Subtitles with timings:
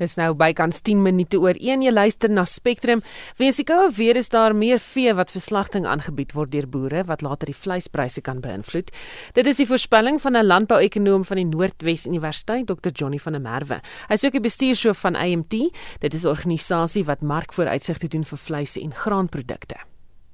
[0.00, 3.02] Dis nou bykans 10 minute oor 1 jy luister na Spectrum.
[3.38, 7.04] Weens die koue weer is daar meer vee wat vir slagting aangebied word deur boere
[7.06, 8.90] wat later die vleispryse kan beïnvloed.
[9.38, 12.90] Dit is die voorspelling van 'n landbouekonoom van die Noordwes Universiteit, Dr.
[12.90, 13.80] Johnny van der Merwe.
[14.08, 15.70] Hy is ook die bestuurshoof van AMT.
[16.00, 19.76] Dit is 'n organisasie wat markvooruitsigte doen vir vleis en graanprodukte.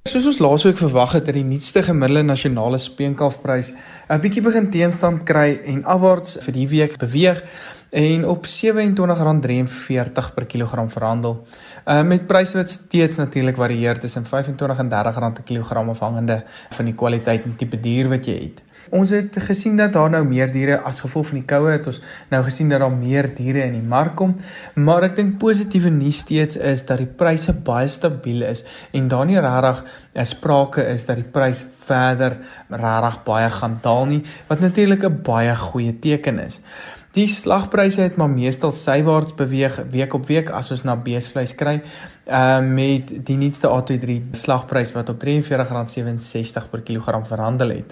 [0.09, 3.67] Soos ons laasweek verwag het, het die nuutste gemiddelde nasionale speenkalfprys
[4.09, 7.43] 'n bietjie begin teenstand kry en afwaarts vir die week beweeg
[7.91, 11.43] en op R27.43 per kilogram verhandel.
[11.85, 16.85] Uh met pryse wat steeds natuurlik varieer tussen R25 en R30 per kilogram afhangende van
[16.85, 18.61] die kwaliteit en tipe dier wat jy het.
[18.89, 21.99] Ons het gesien dat daar nou meer diere as gevolg van die koue het ons
[22.31, 24.33] nou gesien dat daar meer diere in die mark kom,
[24.75, 28.63] maar ek dink positiewe nuus steeds is dat die pryse baie stabiel is
[28.97, 29.83] en daar nie regtig
[30.15, 32.37] 'n sprake is dat die prys verder
[32.69, 36.61] regtig baie gaan daal nie, wat natuurlik 'n baie goeie teken is.
[37.11, 41.81] Die slagpryse het maar meestal sywaarts beweeg week op week as ons na beesvleis kry.
[42.23, 47.91] Ehm uh, met die nuutste A23 slagprys wat op R43.67 per kilogram verhandel het.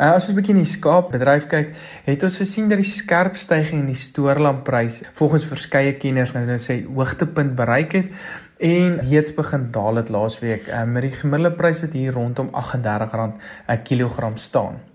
[0.00, 3.36] Uh, as ons 'n bietjie in die skaapbedryf kyk, het ons gesien dat die skerp
[3.36, 8.10] stygings in die stoorlamprys volgens verskeie kenners nou net sy hoogtepunt bereik het
[8.58, 13.30] en reeds begin daal het laasweek uh, met die gemiddelde prys wat hier rondom R38
[13.68, 14.89] 'n kilogram staan.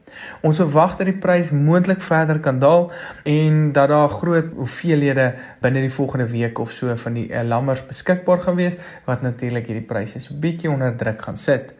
[0.46, 2.92] Ons verwag dat die prys moontlik verder kan daal
[3.24, 7.86] en dat daar groot hoeveelhede binne die volgende week of so van die uh, lammers
[7.88, 11.74] beskikbaar gaan wees wat natuurlik hierdie pryse so bietjie onder druk gaan sit.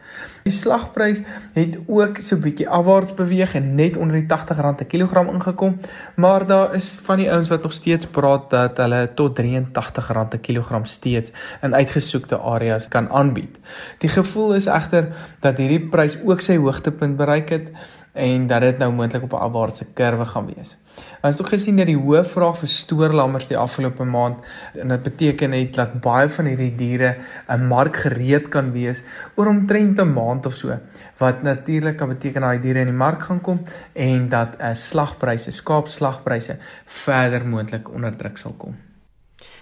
[0.46, 1.22] Die slagprys
[1.56, 5.78] het ook so bietjie afwaarts beweeg en net onder die R80 per kilogram ingekom,
[6.16, 10.38] maar daar is van die ouens wat nog steeds praat dat hulle tot R83 per
[10.38, 13.58] kilogram steeds in uitgesoekte areas kan aanbied.
[13.98, 17.72] Die gevoel is egter dat hierdie prys ook sy hoogtepunt bereik het
[18.16, 20.76] en dat dit nou moontlik op 'n afwaartse kurwe gaan wees.
[21.22, 25.02] Ons het ook gesien dat die hoë vraag vir stoorlammers die afgelope maand en dit
[25.02, 27.16] beteken het dat baie van hierdie diere
[27.48, 29.02] 'n mark gereed kan wees
[29.34, 30.78] oor omtrent 'n maand of so
[31.18, 34.74] wat natuurlik kan beteken dat daai diere in die mark gaan kom en dat 'n
[34.74, 38.76] slagpryse, skaapslagpryse verder moontlik onder druk sal kom.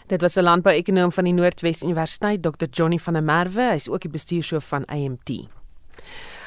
[0.07, 2.67] Dit was 'n landbouekonoom van die Noordwes Universiteit, Dr.
[2.71, 5.49] Johnny van der Merwe, hy is ook die bestuurshoof van AMT.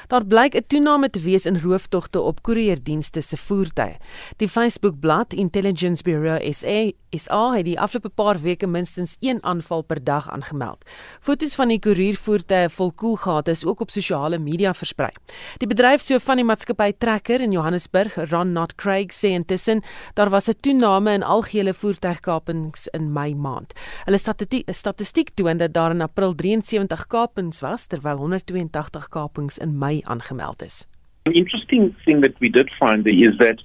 [0.07, 3.97] Daar blyk 'n toename te wees in rooftogte op koerierdienste se voertuie.
[4.37, 10.03] Die Facebook-blad Intelligence Bureau SA SA het die afgelope paar weke minstens een aanval per
[10.03, 10.83] dag aangemeld.
[11.19, 15.11] Foto's van die koeriervoertuie vol koelgate is ook op sosiale media versprei.
[15.57, 19.81] Die bedryf so van die maatskappy Trekker in Johannesburg, Ron Not Craig sê intussen
[20.13, 23.73] daar was 'n toename in algehele voertuigkapings in Mei maand.
[24.05, 29.77] Hulle statistiek, statistiek toon dat daar in April 73 kapings was terwyl 182 kapings in
[29.77, 30.87] Mei aangemeld is.
[31.25, 33.59] An interesting thing that we did find is that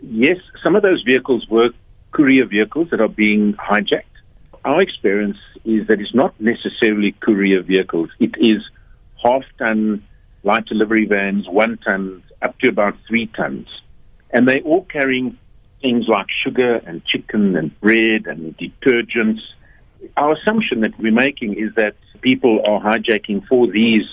[0.00, 1.70] yes, some of those vehicles were
[2.12, 4.04] courier vehicles that are being hijacked.
[4.64, 8.10] Our experience is that it's not necessarily courier vehicles.
[8.18, 8.62] It is
[9.22, 10.04] half ton
[10.42, 13.68] light delivery vans, one ton up to about three tons.
[14.30, 15.36] And they're all carrying
[15.82, 19.40] things like sugar and chicken and bread and detergents.
[20.16, 24.04] Our assumption that we're making is that people are hijacking for these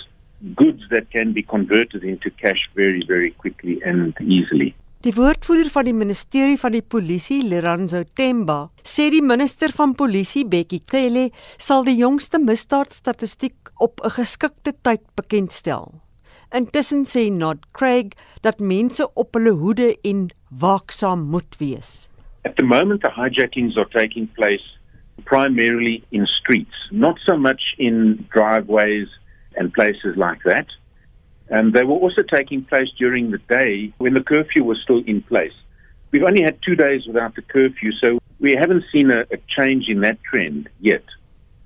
[0.54, 4.74] goods that can be converted into cash very, very quickly and easily.
[5.06, 10.42] Die woordvoerder van die ministerie van die polisie, Leranzo Temba, sê die minister van polisie,
[10.42, 15.94] Bekkie Cele, sal die jongste misdaadstatistiek op 'n geskikte tyd bekendstel.
[16.50, 22.08] Intussen sê Nod Craig dat mense op hulle hoede en waaksaam moet wees.
[22.44, 24.64] At the moment the hijackings are taking place
[25.24, 29.08] primarily in streets, not so much in driveways
[29.58, 30.66] and places like that.
[31.50, 35.22] And they were also taking place during the day when the curfew was still in
[35.22, 35.52] place.
[36.10, 39.88] We've only had two days without the curfew, so we haven't seen a, a change
[39.88, 41.04] in that trend yet.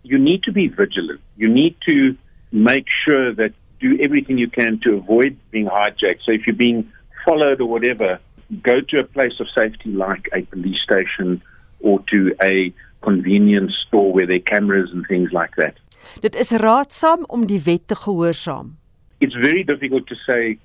[0.03, 1.20] You need to be vigilant.
[1.36, 2.16] You need to
[2.50, 6.22] make sure that do everything you can to avoid being hijacked.
[6.24, 6.91] So if you're being
[7.24, 8.20] followed or whatever,
[8.62, 11.42] go to a place of safety like a police station
[11.80, 12.72] or to a
[13.03, 15.77] convenience store where there are cameras and things like that.
[16.21, 18.77] Dit is raadsaam om die wet te gehoorsaam.
[19.22, 20.59] it's very difficult to say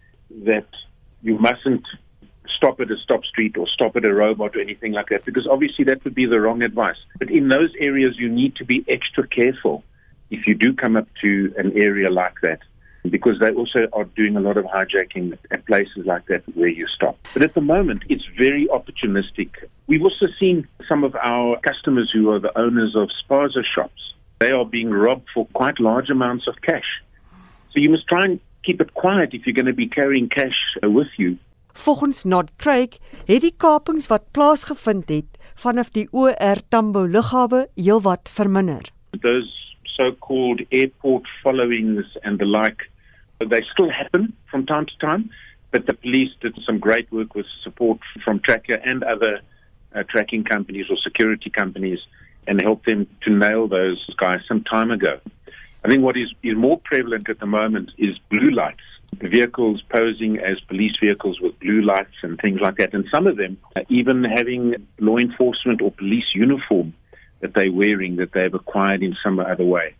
[0.45, 0.67] that
[1.21, 1.85] you mustn't
[2.57, 5.45] stop at a stop street or stop at a robot or anything like that because
[5.45, 6.97] obviously that would be the wrong advice.
[7.19, 9.83] But in those areas, you need to be extra careful
[10.31, 12.61] if you do come up to an area like that
[13.07, 16.87] because they also are doing a lot of hijacking at places like that where you
[16.87, 17.15] stop.
[17.33, 19.51] But at the moment, it's very opportunistic.
[19.85, 24.01] We've also seen some of our customers who are the owners of spaza shops.
[24.39, 27.01] They are being robbed for quite large amounts of cash.
[27.71, 30.59] So you must try and keep it quiet if you're going to be carrying cash
[30.83, 31.37] uh, with you.
[31.73, 32.97] Volgens Nod Craig
[33.27, 38.89] het die kapings wat plaasgevind het vanaf die OR Tambo lughawe heelwat verminder.
[39.21, 39.49] Those
[39.83, 42.89] so-called airport followings and the like,
[43.39, 45.29] they still happen from time to time,
[45.71, 49.41] but the police did some great work with support from Tracker and other
[49.95, 51.99] uh, tracking companies or security companies
[52.47, 55.19] and helped them to nail those guys some time ago.
[55.83, 58.81] I think what is, is more prevalent at the moment is blue lights.
[59.19, 62.93] Vehicles posing as police vehicles with blue lights and things like that.
[62.93, 63.57] And some of them
[63.89, 66.93] even having law enforcement or police uniform
[67.41, 69.95] that they're wearing that they've acquired in some other way.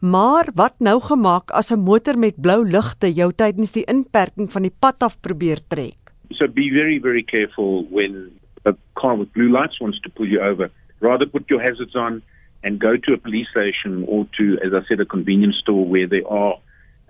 [0.00, 4.62] Maar wat nou gemaak as 'n motor met blou ligte jou tydens die inperking van
[4.62, 6.12] die pad af probeer trek?
[6.30, 8.30] So be very very careful when
[8.64, 10.70] a car with blue lights wants to pull you over.
[11.04, 12.22] Rather put your hazards on
[12.64, 16.08] and go to a police station or to as I said a convenience store where
[16.08, 16.54] there are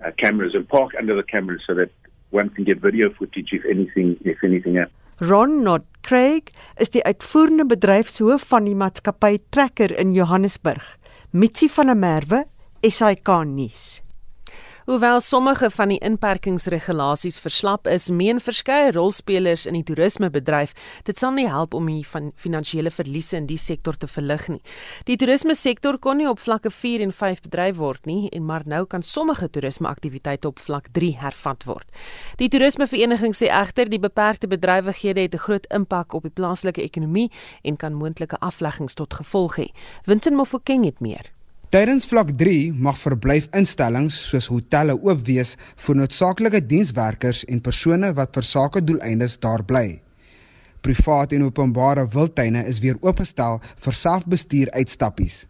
[0.04, 1.90] uh, cameras and park under the cameras so that
[2.30, 4.98] one can get video footage if anything if anything happens.
[5.20, 6.50] Ron Not Craig
[6.82, 10.82] is die uitvoerende bedryfshoof van die maatskappy Tracker in Johannesburg.
[11.30, 12.44] Mitsi van der Merwe,
[12.82, 14.03] SAK nuus.
[14.84, 20.74] Hoewel sommige van die inperkingsregulasies verslap is, meen verskeie rolspelers in die toerismebedryf
[21.08, 24.60] dit sal nie help om die van finansiële verliese in die sektor te verlig nie.
[25.08, 28.82] Die toerismesektor kon nie op vlakke 4 en 5 bedryf word nie, en maar nou
[28.84, 31.88] kan sommige toerismeaktiwiteite op vlak 3 hervat word.
[32.36, 37.30] Die toerismevereniging sê egter die beperkte bedrywighede het 'n groot impak op die plaaslike ekonomie
[37.62, 39.72] en kan moontlike afleggings tot gevolg hê.
[40.04, 41.32] Vincent Mofokeng het meer.
[41.74, 48.36] Tydens vlak 3 mag verblyfinstellings soos hotelle oop wees vir noodsaaklike dienswerkers en persone wat
[48.38, 49.96] vir sake doeleindes daar bly.
[50.86, 55.40] Privaat en openbare wildtuine is weer oopgestel vir selfbestuur uitstappies.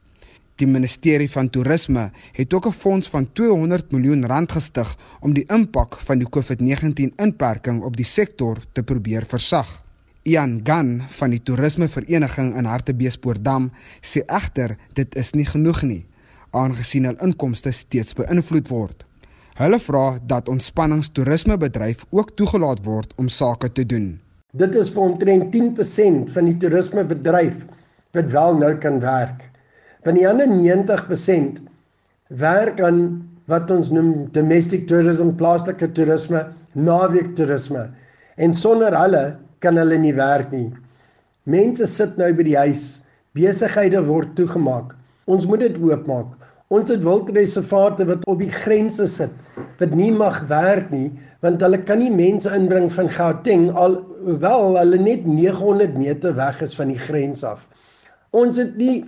[0.56, 2.06] Die ministerie van toerisme
[2.38, 7.12] het ook 'n fonds van 200 miljoen rand gestig om die impak van die COVID-19
[7.16, 9.84] inperking op die sektor te probeer versag.
[10.22, 16.06] Ian Gan van die toerismevereniging in Hartbeespoortdam sê egter dit is nie genoeg nie
[16.54, 19.04] aangesien hul inkomste steeds beïnvloed word.
[19.58, 24.08] Hulle vra dat ontspanningstoerismebedryf ook toegelaat word om sake te doen.
[24.54, 27.64] Dit is vir omtrent 10% van die toerismebedryf
[28.14, 29.46] wat wel nou kan werk.
[30.06, 31.62] Van die ander 90%
[32.42, 33.00] werk aan
[33.50, 37.88] wat ons noem domestic tourism, plaaslike toerisme, naweek toerisme.
[38.36, 39.24] En sonder hulle
[39.62, 40.70] kan hulle nie werk nie.
[41.44, 43.02] Mense sit nou by die huis,
[43.36, 44.94] besighede word toegemaak.
[45.30, 46.32] Ons moet dit oopmaak.
[46.74, 49.34] Ons het wildreservate wat op die grense sit
[49.78, 51.10] wat nie mag werk nie
[51.44, 56.72] want hulle kan nie mense inbring van Gauteng alhoewel hulle net 900 meter weg is
[56.78, 57.66] van die grens af.
[58.32, 59.04] Ons het nie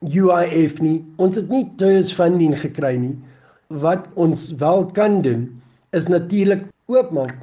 [0.00, 3.14] UIF nie, ons het nie tours funding gekry nie.
[3.68, 5.46] Wat ons wel kan doen
[5.96, 7.36] is natuurlik oopmaak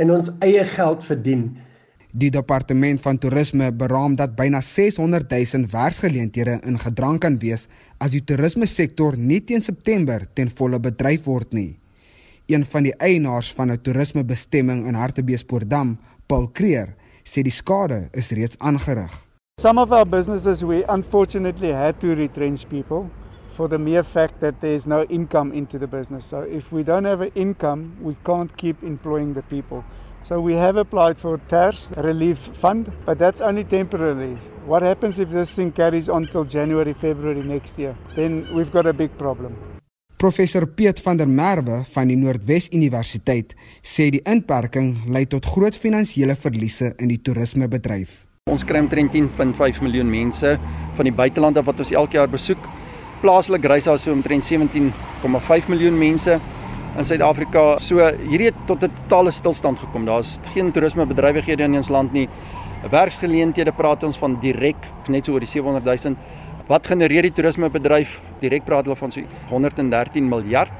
[0.00, 1.50] en ons eie geld verdien.
[2.10, 7.68] Die departement van toerisme beraam dat byna 600 000 werksgeleenthede in gedrang kan wees
[8.02, 11.78] as die toerisme sektor nie teen September ten volle bedryf word nie.
[12.50, 18.30] Een van die eienaars van 'n toerismebestemming in Hartbeespoortdam, Paul Creer, sê die skade is
[18.30, 19.28] reeds aangerig.
[19.60, 23.06] Some of our businesses we unfortunately had to retrench people
[23.52, 26.28] for the mere fact that there's no income into the business.
[26.28, 29.84] So if we don't have an income, we can't keep employing the people.
[30.22, 34.36] So we have applied for TERS relief fund, but that's only temporarily.
[34.66, 37.96] What happens if this thing carries on till January, February next year?
[38.14, 39.56] Then we've got a big problem.
[40.16, 45.78] Professor Piet van der Merwe van die Noordwes Universiteit sê die inperking lei tot groot
[45.80, 48.26] finansiële verliese in die toerismebedryf.
[48.52, 50.58] Ons kry omtrent 10.5 miljoen mense
[50.98, 52.60] van die buiteland af wat ons elke jaar besoek.
[53.24, 56.36] Plaaslik reis daar so omtrent 17.5 miljoen mense
[56.98, 57.78] in Suid-Afrika.
[57.82, 60.04] So hierdie het tot 'n totale stilstand gekom.
[60.04, 62.28] Daar's geen toerismebedrywighede in ons land nie.
[62.90, 64.76] Werksgeleenthede praat ons van direk
[65.08, 66.16] net so oor die 700 000.
[66.66, 68.20] Wat genereer die toerismebedryf?
[68.40, 70.72] Direk praat hulle van so 113 miljard.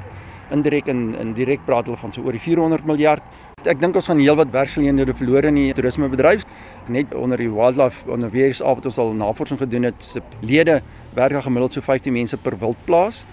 [0.50, 3.22] Indirek en in direk praat hulle van so oor die 400 miljard.
[3.64, 6.44] Ek dink ons gaan heelwat werksgeleenthede verloor in die toerismebedryf.
[6.88, 8.30] Net onder die wildlife onder
[8.64, 10.82] al wat ons al navorsing gedoen het, se lede
[11.14, 13.24] werk gemiddeld so 15 mense per wildplaas.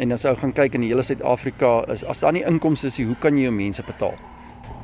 [0.00, 2.96] En as ou gaan kyk in die hele Suid-Afrika is as daar nie inkomste is,
[3.04, 4.14] hoe kan jy jou mense betaal?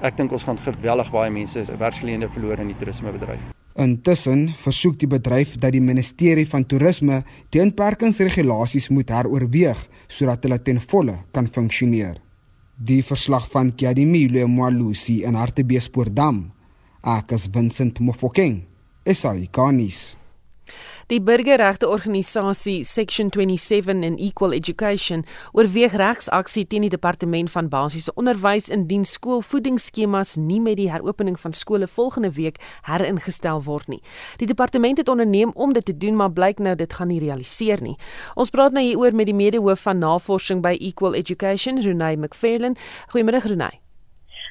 [0.04, 3.46] Ek dink ons gaan geweldig baie mense werksgeleenthede verloor in die toerismebedryf.
[3.80, 10.60] Intussen versoek die bedryf dat die ministerie van toerisme die inperkingsregulasies moet heroorweeg sodat hulle
[10.60, 12.20] ten volle kan funksioneer.
[12.76, 16.42] Die verslag van Kiadimile Mwalusi in Hartbeespoortdam.
[17.00, 18.66] Akas Vincent Mofokeng.
[19.04, 20.16] Esai Kanis.
[21.06, 25.20] Die burgerregte organisasie Section 27 in Equal Education
[25.52, 31.54] oorweeg regsaksie teen die departement van basiese onderwys indien skoolvoedingsskemas nie met die heropening van
[31.54, 32.58] skole volgende week
[32.90, 34.00] heringestel word nie.
[34.42, 37.84] Die departement het onderneem om dit te doen, maar blyk nou dit gaan nie realiseer
[37.86, 37.94] nie.
[38.34, 42.74] Ons praat nou hieroor met die medehoof van navorsing by Equal Education, Renay McFarlane.
[43.14, 43.78] Goeiemôre Renay.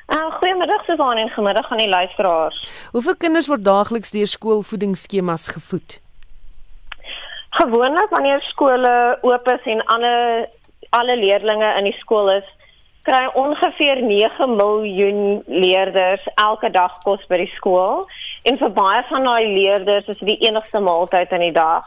[0.08, 2.64] Uh, goeiemiddag Susan en goeiemiddag aan die luisteraars.
[2.96, 6.00] Hoeveel kinders word daagliks deur skoolvoedingsskemas gevoed?
[7.56, 10.14] Gewoonlik wanneer skole oop is en alle
[10.90, 12.48] alle leerders in die skool is,
[13.08, 18.06] kry ongeveer 9 miljoen leerders elke dag kos by die skool
[18.50, 21.86] en vir baie van daai leerders is dit die enigste maaltyd in die dag.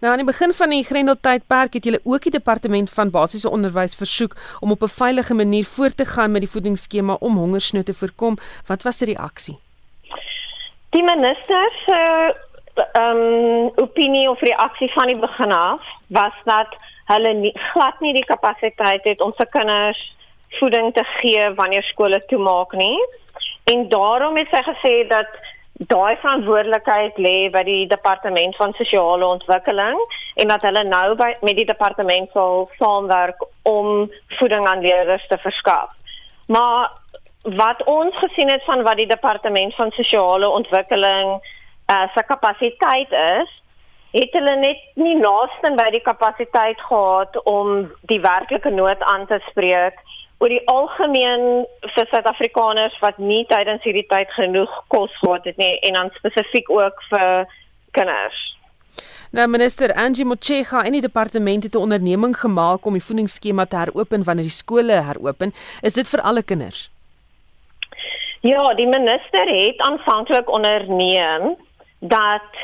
[0.00, 3.94] Nou aan die begin van die Grendeltydperk het julle ook die departement van basiese onderwys
[4.02, 7.94] versoek om op 'n veilige manier voort te gaan met die voedingsskema om hongersnood te
[7.94, 8.38] voorkom.
[8.66, 9.58] Wat was die reaksie?
[10.90, 16.76] Die minister se uh, ehm um, opinie of reaksie van die begin af was dat
[17.04, 20.00] hulle nie glad nie die kapasiteit het om se kinders
[20.58, 22.98] voeding te gee wanneer skole toemaak nie.
[23.64, 25.28] En daarom het sy gesê dat
[25.72, 30.00] daai verantwoordelikheid lê by die departement van sosiale ontwikkeling
[30.42, 35.38] en dat hulle nou by met die departement sal saamwerk om voeding aan leerders te
[35.38, 35.94] verskaf.
[36.46, 36.90] Maar
[37.42, 41.40] wat ons gesien het van wat die departement van sosiale ontwikkeling
[41.90, 43.50] uh, se kapasiteit is,
[44.10, 49.38] het hulle net nie naaste by die kapasiteit gehad om die werklike nood aan te
[49.50, 49.98] spreek
[50.40, 55.74] oor die algemeen vir Suid-Afrikaners wat nie tydens hierdie tyd genoeg kos gehad het nie
[55.86, 57.44] en dan spesifiek ook vir
[57.98, 58.38] kinders.
[59.30, 63.76] Nou minister Angie Motshega en die departement het 'n onderneming gemaak om die voedingsskema te
[63.76, 65.52] heropen wanneer die skole heropen.
[65.82, 66.90] Is dit vir alle kinders?
[68.40, 71.56] Ja, die minister het aanvanklik onderneem
[72.00, 72.56] dat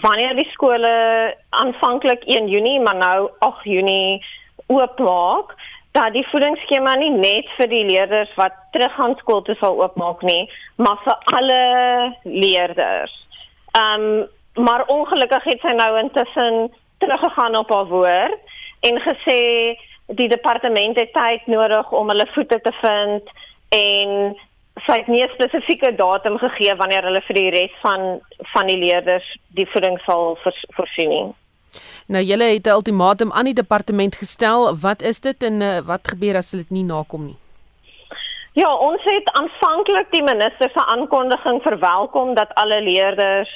[0.00, 4.24] wanneer die skole aanvanklik 1 Junie maar nou 8 Junie
[4.66, 5.54] oopmaak
[5.92, 10.22] dat die voedingsskema nie net vir die leerders wat terug gaan skool toe sal oopmaak
[10.22, 11.62] nie maar vir alle
[12.22, 13.14] leerders.
[13.74, 14.26] Ehm um,
[14.58, 18.38] maar ongelukkig het sy nou intussen teruggegaan op haar woord
[18.80, 19.40] en gesê
[20.06, 23.30] die departement het tyd nodig om hulle voete te vind
[23.68, 24.36] en
[24.86, 28.20] sy het nie 'n spesifieke datum gegee wanneer hulle vir die res van
[28.52, 30.38] van die leerders die voeding sal
[30.76, 31.34] voorsien nie.
[32.06, 34.76] Nou julle het 'n ultimatum aan die departement gestel.
[34.76, 37.36] Wat is dit en uh, wat gebeur as hulle dit nie nakom nie?
[38.52, 43.50] Ja, ons het aanvanklik die minister se aankondiging verwelkom dat alle leerders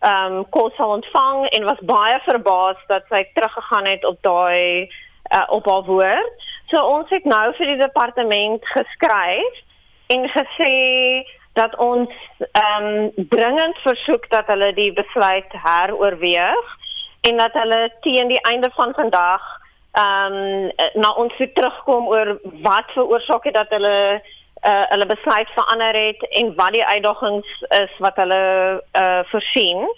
[0.00, 4.90] ehm um, kos sal ontvang en was baie verbaas dat sy teruggegaan het op daai
[5.34, 6.32] uh, op haar woord.
[6.70, 9.54] So ons het nou vir die departement geskryf
[10.14, 10.74] en gesê
[11.52, 16.66] dat ons ehm um, dringend versoek dat hulle die besluit heroorweeg
[17.28, 19.46] en dat hulle teen die einde van vandag
[19.92, 20.70] ehm um,
[21.02, 24.22] na ons terugkom oor wat veroorsaak het dat hulle
[24.68, 28.42] uh, hulle besluit verander het en wat die uitdagings is wat hulle
[29.02, 29.88] uh, voorsien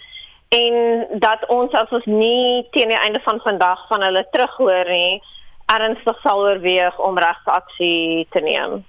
[0.61, 5.21] en dat ons as ons nie teen die einde van vandag van hulle terughoor nie
[5.71, 8.81] ernstig sal oorweeg om regsaksie te neem.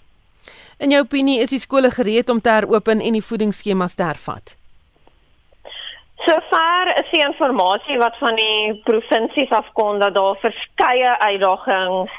[0.83, 4.57] In jou opinie is die skole gereed om te heropen en die voedingsskemas te hervat?
[6.25, 12.11] Sover is die inligting wat van die provinsies afkom dat daar verskeie uitdagings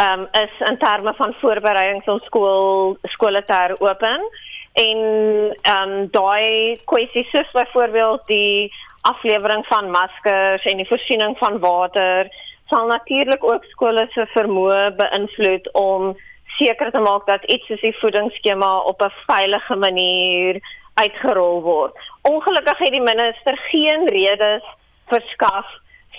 [0.00, 4.24] um, is in terme van voorbereidings om skool skole te heropen
[4.72, 4.98] en
[5.62, 8.72] ehm um, daai kwessies soos byvoorbeeld die
[9.10, 12.32] aflewering van maskers en die voorsiening van water
[12.72, 16.16] sal natuurlik ook skole se vermoë beïnvloed om
[16.58, 20.60] seker te maak dat iets soos die voedingsskema op 'n veilige manier
[20.94, 21.94] uitgerol word.
[22.22, 24.64] Ongelukkig het die minister geen redes
[25.06, 25.66] verskaf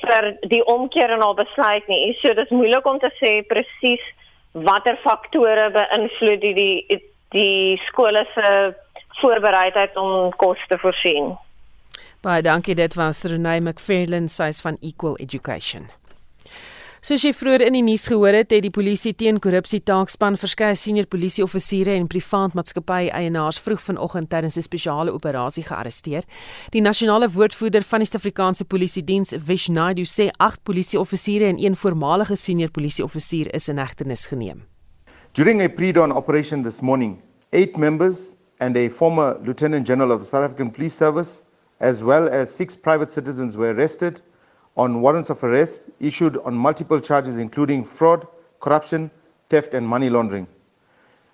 [0.02, 2.14] vir die omkeer in haar besluit nie.
[2.22, 4.04] So dit is moeilik om te sê presies
[4.52, 7.00] watter faktore beïnvloed die die,
[7.36, 8.74] die skole se
[9.22, 11.36] voorbereidheid om kos te voorsien.
[12.24, 15.88] Baie dankie dit was Renée McFarlane sies van Equal Education.
[17.00, 20.76] Soos jy vroeër in die nuus gehoor het, het die polisie teen korrupsie taakspan verskeie
[20.76, 26.28] senior polisieoffisiere en privaat maatskappy eienaars vroeg vanoggend tydens 'n spesiale operasie gearresteer.
[26.72, 32.36] Die nasionale woordvoerder van die Suid-Afrikaanse Polisie Diens, Vishnaidu, sê 8 polisieoffisiere en een voormalige
[32.36, 34.66] senior polisieoffisier is in hegtenis geneem.
[35.34, 37.22] During a pre-dawn operation this morning,
[37.54, 41.46] 8 members and a former lieutenant general of the South African Police Service,
[41.80, 44.22] as well as 6 private citizens were arrested
[44.78, 48.28] on warrants of arrest issued on multiple charges including fraud,
[48.60, 49.12] corruption,
[49.50, 50.48] theft and money laundering.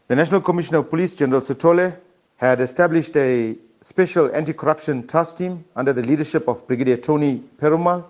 [0.08, 1.98] The National Commissioner of Police, General Sotole,
[2.38, 8.06] had established a Special Anti-Corruption Task Team under the leadership of Brigadier Tony Perumal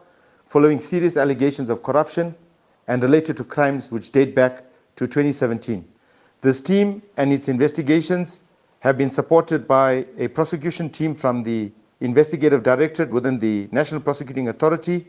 [0.45, 2.33] following serious allegations of corruption
[2.87, 4.63] and related to crimes which date back
[4.95, 5.83] to 2017.
[6.41, 8.39] This team and its investigations
[8.79, 11.71] have been supported by a prosecution team from the
[12.01, 15.07] Investigative Directorate within the National Prosecuting Authority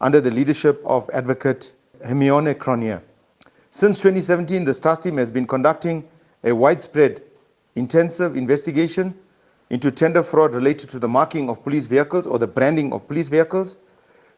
[0.00, 1.72] under the leadership of Advocate
[2.04, 3.02] Hermione Cronier.
[3.70, 6.08] Since 2017, the task team has been conducting
[6.44, 7.22] a widespread,
[7.76, 9.14] intensive investigation
[9.70, 13.28] into tender fraud related to the marking of police vehicles or the branding of police
[13.28, 13.78] vehicles.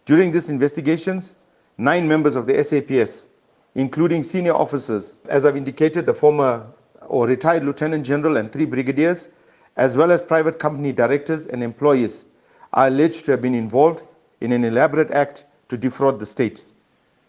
[0.05, 1.35] During these investigations,
[1.79, 3.29] nine members of the SAPS,
[3.75, 6.67] including senior officers, as I've indicated, the former
[7.07, 9.29] or retired lieutenant general and three brigadiers,
[9.76, 12.26] as well as private company directors and employees,
[12.73, 14.02] are alleged to have been involved
[14.40, 16.64] in an elaborate act to defraud the state.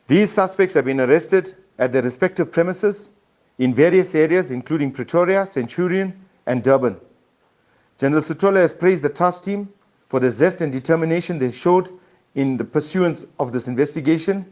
[0.07, 3.11] These suspects have been arrested at their respective premises
[3.57, 6.13] in various areas, including Pretoria, Centurion,
[6.45, 6.99] and Durban.
[7.97, 9.69] General Sutola has praised the task team
[10.09, 11.89] for the zest and determination they showed
[12.35, 14.45] in the pursuance of this investigation,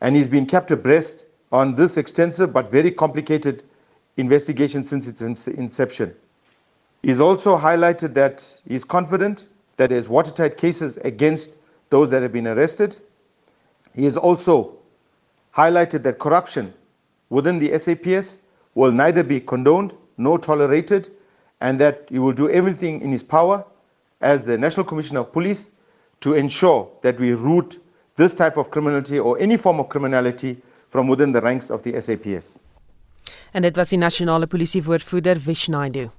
[0.00, 3.64] and he's been kept abreast on this extensive but very complicated
[4.16, 6.14] investigation since its inception.
[7.02, 11.54] He's also highlighted that he's confident that there's watertight cases against
[11.90, 12.98] those that have been arrested.
[13.94, 14.76] He has also
[15.54, 16.72] highlighted that corruption
[17.28, 18.38] within the SAPS
[18.74, 21.10] will neither be condoned nor tolerated,
[21.60, 23.64] and that he will do everything in his power
[24.20, 25.70] as the National Commissioner of Police
[26.20, 27.78] to ensure that we root
[28.16, 30.56] this type of criminality or any form of criminality
[30.90, 32.60] from within the ranks of the SAPS.
[33.52, 36.10] En dit was die nasionale polisiewoordvoerder Vishnaidu.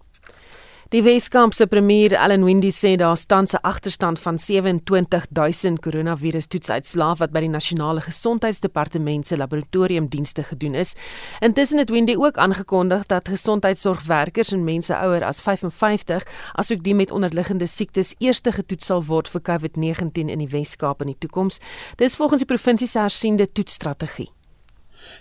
[0.92, 7.40] Die Weskaapse premier Allan Windey sê daar staan 'n agterstand van 27000 koronavirustoetsuitslae wat by
[7.40, 10.94] die nasionale gesondheidsdepartement se laboratoriumdienste gedoen is.
[11.40, 16.24] Intussen het Windey ook aangekondig dat gesondheidsorgwerkers en mense ouer as 55,
[16.54, 21.08] asook die met onderliggende siektes, eers getoets sal word vir COVID-19 in die Weskaap in
[21.08, 21.60] die toekoms.
[21.96, 24.30] Dis volgens die provinsie se hersiende toetsstrategie.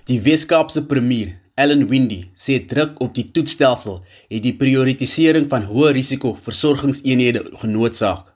[0.05, 3.99] Die Weskaapse premier Ellen Windy sê druk op die toetsstelsel
[4.33, 8.33] het die prioritisering van hoë risiko versorgingseenhede genootsaak.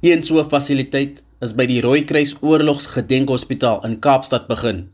[0.00, 4.88] Een so 'n fasiliteit is by die Rooikruis Oorlogsgedenkhospitaal in Kaapstad begin.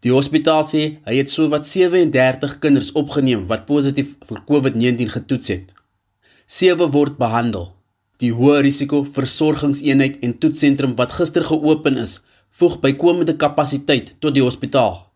[0.00, 5.72] Die hospitaal sê hy het sowat 37 kinders opgeneem wat positief vir COVID-19 getoets het.
[6.46, 7.72] Sewe word behandel.
[8.18, 12.20] Die hoë risiko versorgingseenheid en toetsentrum wat gister geopen is,
[12.50, 15.09] voeg bykomende kapasiteit tot die hospitaal.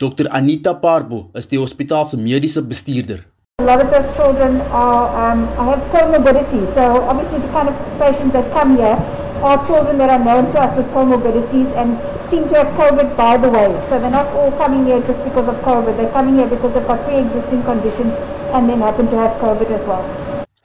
[0.00, 3.18] Dr Anita Parbo is die hospitaal se mediese bestuurder.
[3.60, 6.72] A lot of those children are um, have comorbidities.
[6.72, 8.96] So obviously the kind of patients that come here
[9.44, 13.36] are children that are known to us with comorbidities and seem to have COVID by
[13.36, 13.68] the way.
[13.90, 15.92] So they're not all coming here just because of COVID.
[16.00, 18.16] They're coming here because they've got pre-existing conditions
[18.56, 20.04] and then happen to have COVID as well.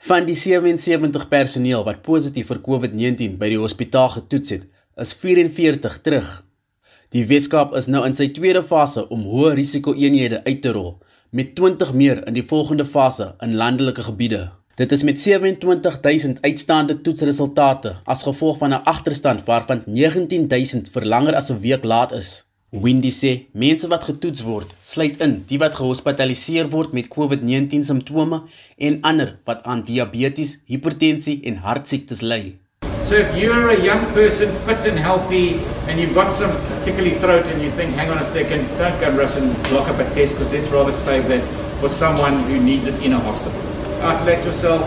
[0.08, 6.00] Van die 77 personeel wat positief vir COVID-19 by die hospitaal getoets het, is 44
[6.00, 6.45] terug.
[7.16, 10.90] Die Weskaap is nou in sy tweede fase om hoë risiko eenhede uit te rol
[11.38, 14.40] met 20 meer in die volgende fase in landelike gebiede.
[14.76, 21.38] Dit is met 27000 uitstaande toetsresultate as gevolg van 'n agterstand waarvan 19000 vir langer
[21.40, 22.44] as 'n week laat is.
[22.70, 28.42] Windy sê mense wat getoets word, sluit in die wat gehospitaliseer word met COVID-19 simptome
[28.76, 32.58] en ander wat aan diabetes, hipertensie en hartsiektes ly.
[33.06, 36.50] So if you're a young person, fit and healthy, and you've got some
[36.82, 40.00] tickly throat and you think, hang on a second, don't go rush and lock up
[40.00, 41.44] a test because let's rather save that
[41.78, 43.62] for someone who needs it in a hospital.
[44.02, 44.82] Isolate yourself,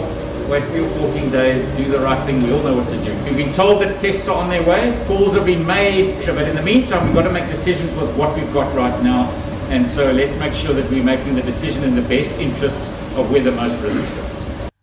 [0.50, 2.44] wait for your 14 days, do the right thing.
[2.44, 3.16] We all know what to do.
[3.24, 6.58] We've been told that tests are on their way, calls have been made, but in
[6.58, 9.30] the meantime, we've got to make decisions with what we've got right now.
[9.70, 13.32] And so let's make sure that we're making the decision in the best interests of
[13.32, 14.39] where the most risks is.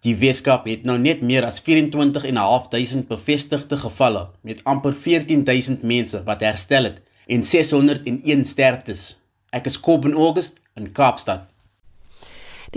[0.06, 6.44] Die Weskaap het nou net meer as 24.500 bevestigde gevalle met amper 14000 mense wat
[6.46, 9.02] herstel het en 601 sterftes.
[9.50, 11.48] Ek is Kobben August in Kaapstad.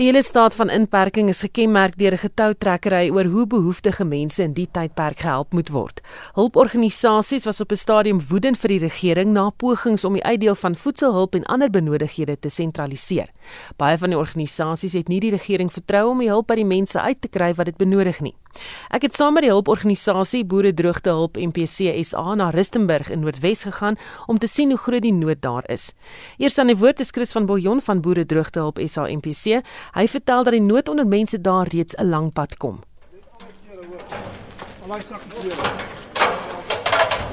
[0.00, 4.52] Die hele staat van inperking is gekenmerk deur 'n getoutrekkery oor hoe behoeftige mense in
[4.52, 6.00] die tydperk gehelp moet word.
[6.34, 10.74] Hulporganisasies was op 'n stadium woedend vir die regering na pogings om die uitdeel van
[10.74, 13.28] voedselhulp en ander benodighede te sentraliseer.
[13.76, 17.00] Baie van die organisasies het nie die regering vertrou om die hulp by die mense
[17.00, 18.34] uit te kry wat dit benodig nie.
[18.90, 23.98] Ek het saam met die hulporganisasie Boere Droogtehulp MPC SA na Rustenburg in Noordwes gegaan
[24.26, 25.92] om te sien hoe groot die nood daar is.
[26.38, 29.62] Eers aan die woord is Chris van Billjon van Boere Droogtehulp SA MPC.
[29.94, 32.80] Hy vertel dat die nood onder mense daar reeds 'n lang pad kom.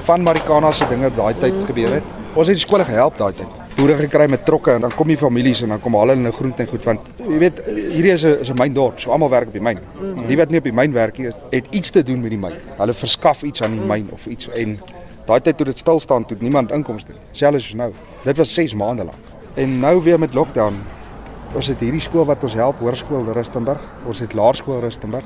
[0.03, 2.03] Van Marikana se dinge daai tyd gebeur het.
[2.33, 3.66] Ons het skole gehelp daai tyd.
[3.77, 6.63] Boere gekry met trokke en dan kom die families en dan kom hulle hulle groente
[6.63, 9.53] en goed want jy weet hierdie is 'n is 'n myndorp, so almal werk op
[9.53, 9.79] die myn.
[10.27, 12.55] Die wat nie op die myn werk nie, het iets te doen met die myn.
[12.77, 14.79] Hulle verskaf iets aan die myn of iets en
[15.25, 17.21] daai tyd toe dit stil staan toe niemand inkomste nie.
[17.31, 17.91] Selfs soos nou.
[18.23, 19.23] Dit was 6 maande lank.
[19.55, 20.73] En nou weer met lockdown.
[21.55, 23.81] Ons het hierdie skool wat ons help, Hoërskool Rustenburg.
[24.05, 25.25] Ons het Laerskool Rustenburg.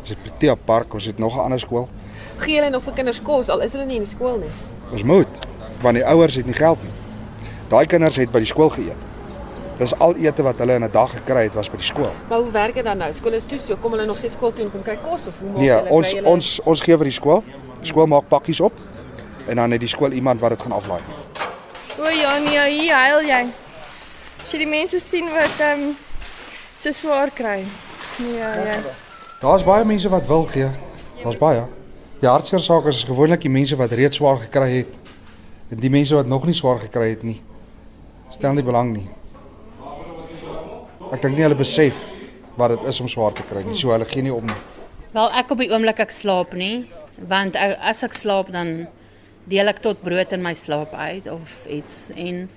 [0.00, 1.88] Ons het Protea Park, ons het nog 'n ander skool.
[2.36, 4.50] Gee hulle nog vir kinders kos al is hulle nie in die skool nie.
[4.92, 5.46] Ons moet
[5.82, 7.05] want die ouers het nie geld nie.
[7.68, 9.06] Daai kinders het by die skool geëet.
[9.76, 12.12] Dis al ete wat hulle in 'n dag gekry het was by die skool.
[12.28, 13.12] Maar hoe werk dit dan nou?
[13.12, 15.40] Skool is toe, so kom hulle nog steeds skool toe en kom kry kos of
[15.40, 17.42] hoe maak Nee, hulle ons kry hulle ons ons gee vir die skool.
[17.80, 18.72] Die skool maak pakkies op
[19.46, 21.02] en dan het die skool iemand wat dit gaan aflaai.
[21.98, 23.46] O ja, nee, hier huil jy.
[24.44, 25.96] As jy die mense sien wat ehm um,
[26.78, 27.64] so swaar kry.
[28.18, 28.78] Nee, ja.
[29.40, 30.70] Daar's baie mense wat wil gee.
[31.22, 31.66] Daar's baie.
[32.20, 34.94] Die hartseer saak is gewoonlik die mense wat reeds swaar gekry het
[35.70, 37.42] en die mense wat nog nie swaar gekry het nie.
[38.30, 39.06] Stel nie belang nie.
[41.14, 41.98] Ek dink nie hulle besef
[42.58, 43.76] wat dit is om swaar te kry nie.
[43.78, 44.58] So hulle gee nie om nie.
[45.14, 46.84] Wel ek op die oomblik ek slaap nie,
[47.30, 48.88] want as ek slaap dan
[49.48, 52.48] deel ek tot brood in my slaap uit of iets en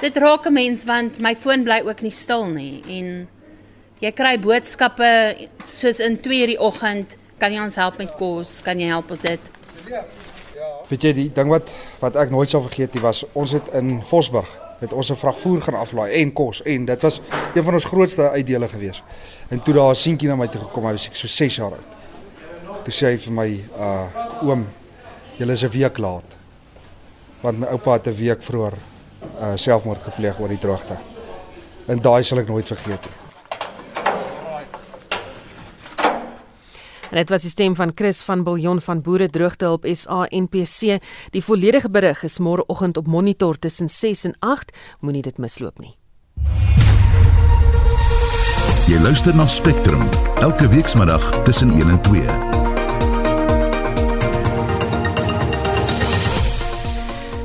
[0.00, 3.28] dit raak 'n mens want my foon bly ook nie stil nie en
[4.00, 5.34] jy kry boodskappe
[5.64, 8.60] soos in 2:00 die oggend, kan jy ons help met kos?
[8.62, 9.40] Kan jy help met dit?
[10.88, 14.02] Weet jy die ding wat wat ek nooit sal vergeet nie was ons het in
[14.02, 17.20] Vosburg het ons 'n vragvoer gaan aflaai en kos en dit was
[17.54, 19.02] een van ons grootste uitdele gewees.
[19.48, 21.72] En toe daar 'n seentjie na my toe gekom, hy was ek so 6 jaar
[21.72, 21.90] oud.
[22.84, 24.06] Toe sê hy vir my uh
[24.42, 24.66] oom,
[25.36, 26.24] julle is 'n week laat.
[27.40, 28.74] Want my oupa het 'n week vroeër
[29.40, 30.98] uh selfmoord gepleeg oor die droogte.
[31.86, 33.19] En daai sal ek nooit vergeet nie.
[37.10, 41.00] En dit was die stem van Chris van Biljon van Boere Droogtehulp SA NPC.
[41.30, 44.76] Die volledige berig is môreoggend op Monitor tussen 6 en 8.
[45.00, 45.96] Moenie dit misloop nie.
[48.86, 50.06] Jy luister na Spectrum
[50.40, 52.22] elke weekmiddag tussen 1 en 2.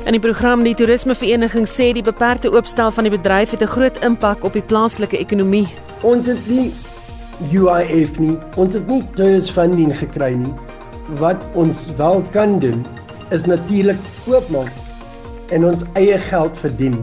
[0.06, 4.04] In die program die toerismevereniging sê die beperkte oopstel van die bedryf het 'n groot
[4.04, 5.66] impak op die plaaslike ekonomie.
[6.02, 6.72] Ons het nie
[7.52, 8.36] UIF nie.
[8.56, 10.54] Ons het nie tourist funding gekry nie.
[11.20, 12.86] Wat ons wel kan doen
[13.34, 14.72] is natuurlik oopmaak
[15.54, 16.98] en ons eie geld verdien.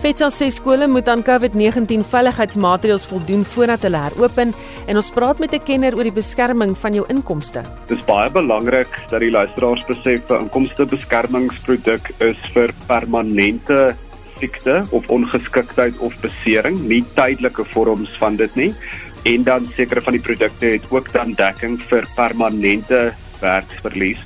[0.00, 4.54] Fetsal sê skole moet aan COVID-19 veiligheidsmaatreëls voldoen voordat hulle heropen
[4.88, 7.62] en ons praat met 'n kenner oor die beskerming van jou inkomste.
[7.86, 13.94] Dit is baie belangrik dat die luisteraars besef 'n inkomstebeskermingsproduk is vir permanente
[14.38, 18.74] siekte of ongeskiktheid of besering, nie tydelike vorms van dit nie.
[19.22, 24.18] En dan sekere van die produkte het ook dan dekking vir permanente werksverlies.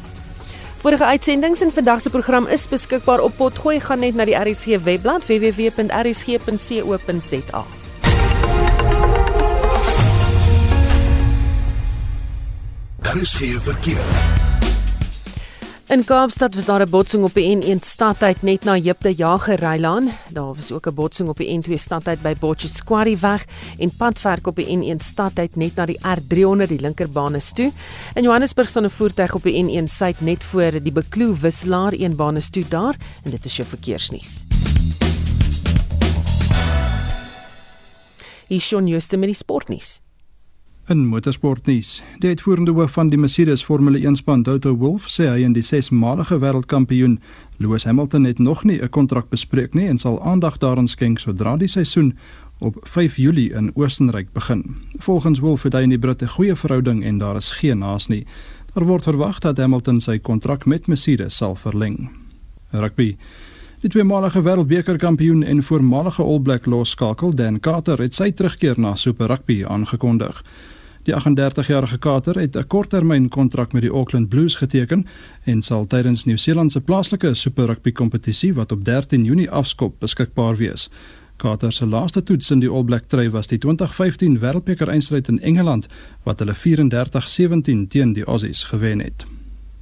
[0.85, 4.67] Vorige uitsendings in vandag se program is beskikbaar op Potgooi gaan net na die RSG
[4.85, 6.45] webblad www.rsg.co.za.
[13.01, 14.54] Daar is geen verkeer.
[15.87, 20.11] In Kaapstad was daar 'n botsing op die N1 stadtyd net na Jipte Jager Rylaan.
[20.33, 23.45] Daar was ook 'n botsing op die N2 stadtyd by Botchet Quarry weg
[23.79, 27.73] en padwerk op die N1 stadtyd net na die R300 die linkerbaan is toe.
[28.15, 32.17] In Johannesburg staan 'n voertuig op die N1 suid net voor die Bekloo wisselaar een
[32.17, 34.45] baan is toe daar en dit is jou verkeersnuus.
[38.47, 40.04] Hier is Shaun Jooste met die sportnuus.
[40.85, 45.47] In motorsportnuus, die uitvoerende hoof van die Mercedes Formule 1 span, Toto Wolff, sê hy
[45.47, 47.15] en die sesmalige wêreldkampioen
[47.57, 51.57] Lewis Hamilton het nog nie 'n kontrak bespreek nie en sal aandag daaraan skenk sodra
[51.57, 52.13] die seisoen
[52.59, 54.77] op 5 Julie in Oostenryk begin.
[54.99, 58.27] Volgens Wolff het hy en die Britte goeie verhouding en daar is geen haas nie.
[58.75, 62.11] Daar word verwag dat Hamilton sy kontrak met Mercedes sal verleng.
[62.71, 63.17] Rugby
[63.81, 69.27] Die tweemalige wêreldbekerkampioen en voormalige All Black losskakel Dan Carter het sy terugkeer na Super
[69.27, 70.45] Rugby aangekondig.
[71.05, 75.07] Die 38-jarige Carter het 'n korttermyn kontrak met die Auckland Blues geteken
[75.45, 80.57] en sal tydens Nieu-Seeland se plaaslike Super Rugby kompetisie wat op 13 Junie afskop beskikbaar
[80.57, 80.91] wees.
[81.37, 85.41] Carter se laaste toets in die All Black trui was die 2015 Wêreldbeker eindstryd in
[85.41, 85.87] Engeland
[86.23, 89.27] wat hulle 34-17 teen die Aussies gewen het.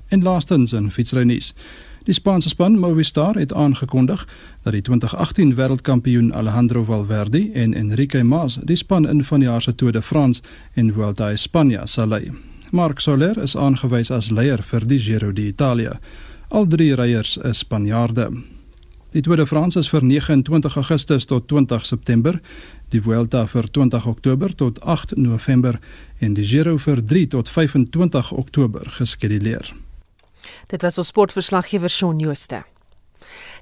[0.08, 1.54] En laastens in fietsrynuus.
[2.02, 4.28] Die Spaanse span Movistar het aangekondig
[4.62, 9.92] dat die 2018 wêreldkampioen Alejandro Valverde en Enrique Mas die span in vanjaar se Tour
[9.92, 10.42] de France
[10.74, 12.32] en Vuelta a España sal lei.
[12.70, 16.00] Marc Soler is aangewys as leier vir die Giro d'Italia.
[16.48, 18.30] Al drie ryers is Spanjaarde.
[19.12, 22.40] Die Tour de France is vir 29 Augustus tot 20 September,
[22.88, 25.78] die Vuelta vir 20 Oktober tot 8 November
[26.18, 29.74] en die Giro vir 3 tot 25 Oktober geskeduleer.
[30.66, 32.64] Dit was ons sportverslaggewer Shaun Jooste.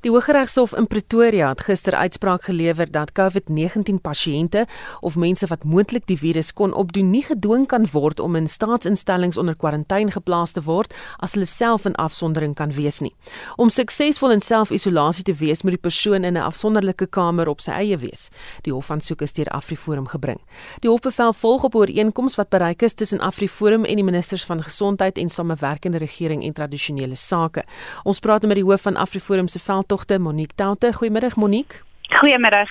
[0.00, 4.62] Die Hooggeregshof in Pretoria het gister uitspraak gelewer dat COVID-19 pasiënte
[5.00, 9.36] of mense wat moontlik die virus kon opdoen nie gedwing kan word om in staatsinstellings
[9.36, 13.12] onder kwarantyne geplaas te word as hulle self in afsondering kan wees nie.
[13.60, 17.70] Om suksesvol in self-isolasie te wees, moet die persoon in 'n afsonderlike kamer op sy
[17.70, 18.30] eie wees.
[18.62, 20.40] Die hofaansoek is deur AfriForum gebring.
[20.80, 24.44] Die hof bevel volg op 'n ooreenkoms wat bereik is tussen AfriForum en die ministers
[24.44, 27.64] van gesondheid en samewerkende regering en tradisionele sake.
[28.04, 29.58] Ons praat nou met die hoof van AfriForum se
[29.90, 30.92] veldtogte Monique Taute.
[30.92, 31.82] Goeiemiddag Monique.
[32.20, 32.68] Goeiemiddag.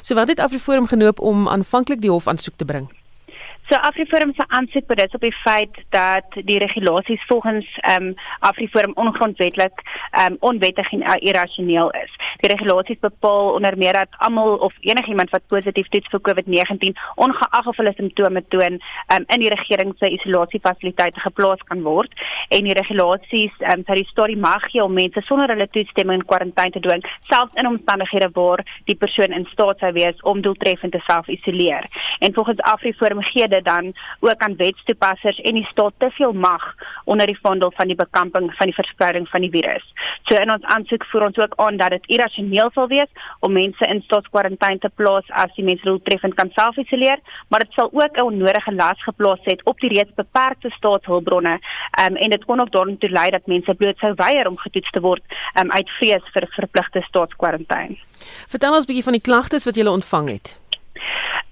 [0.00, 2.88] So wat het AfriForum genoop om aanvanklik die hof aansoek te bring?
[3.68, 8.92] So Afriforum se aansoek berus op die feit dat die regulasies volgens ehm um, Afriforum
[8.94, 12.12] ongrondwetlik ehm um, onwettig en irrasioneel is.
[12.42, 17.66] Die regulasies bepaal onder meer dat almal of enigiemand wat positief toets vir COVID-19 ongeag
[17.66, 22.12] of hulle simptome toon, ehm um, in die regering se isolasiefasiliteite geplaas kan word
[22.48, 26.20] en die regulasies ehm um, sou die storie mag gee om mense sonder hulle toestemming
[26.20, 30.44] in kwarantyne te dwing, selfs in omstandighede waar die persoon in staat sou wees om
[30.44, 31.88] doeltreffend te self-isoleer.
[32.18, 36.64] En volgens Afriforum gee dit dan ook aan wetstoepassers en die staat te veel mag
[37.04, 39.86] onder die vondel van die bekamping van die verspreiding van die virus.
[40.28, 43.88] So in ons aansoek voer ons ook aan dat dit irrasioneel sal wees om mense
[43.92, 48.28] in staatskwarantyne te plaas as die mense doeltreffend kan self-isoleer, maar dit sal ook 'n
[48.30, 51.58] onnodige las geplaas het op die reeds beperkte staatshulpbronne
[52.00, 55.00] um, en dit kon ook daartoe lei dat mense bloot sou weier om getoets te
[55.00, 55.22] word
[55.60, 57.96] um, uit vrees vir verpligte staatskwarantyne.
[58.48, 60.63] Vertel ons 'n bietjie van die klagtes wat jy ontvang het.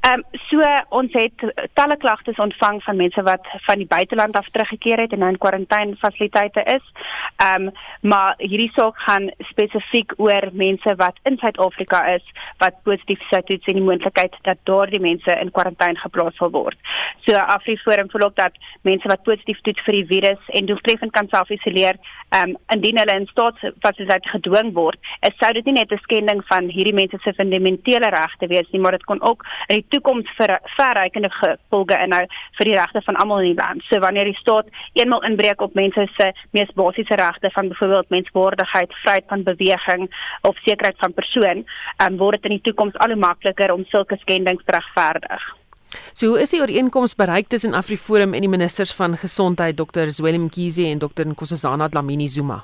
[0.02, 0.58] Ehm um, so
[0.98, 1.42] ons het
[1.78, 5.38] talle klagtes ontvang van mense wat van die buiteland af teruggekeer het en nou in
[5.38, 6.88] kwarantyne fasiliteite is.
[7.36, 12.24] Ehm um, maar hierdie saak gaan spesifiek oor mense wat in Suid-Afrika is
[12.58, 16.78] wat positief sou toets en die moontlikheid dat daardie mense in kwarantyne geplaas sal word.
[17.26, 22.02] So AfriForum ook dat mense wat positief toets vir die virus en doeltreffend kan self-isoleer,
[22.34, 26.42] ehm um, indien hulle in staatsfasiliteite gedwing word, is sou dit nie net 'n skending
[26.50, 30.54] van hierdie mense se fundamentele regte wees nie, maar dit kon ook die toekoms vir
[30.76, 32.22] verrykende gevolge inhou
[32.58, 33.84] vir die regte van almal in die land.
[33.88, 38.94] So wanneer die staat eenmal inbreek op mense se mees basiese regte van byvoorbeeld menswaardigheid,
[39.04, 40.08] vryheid van beweging
[40.48, 41.64] of sekerheid van persoon,
[42.06, 45.50] um, word dit in die toekoms al hoe makliker om sulke skendings te regverdig.
[46.12, 50.08] So hoe is die ooreenkoms bereik tussen AfriForum en die ministers van gesondheid Dr.
[50.08, 51.28] Zwelin Mkhize en Dr.
[51.28, 52.62] Nkosazana Dlamini Zuma?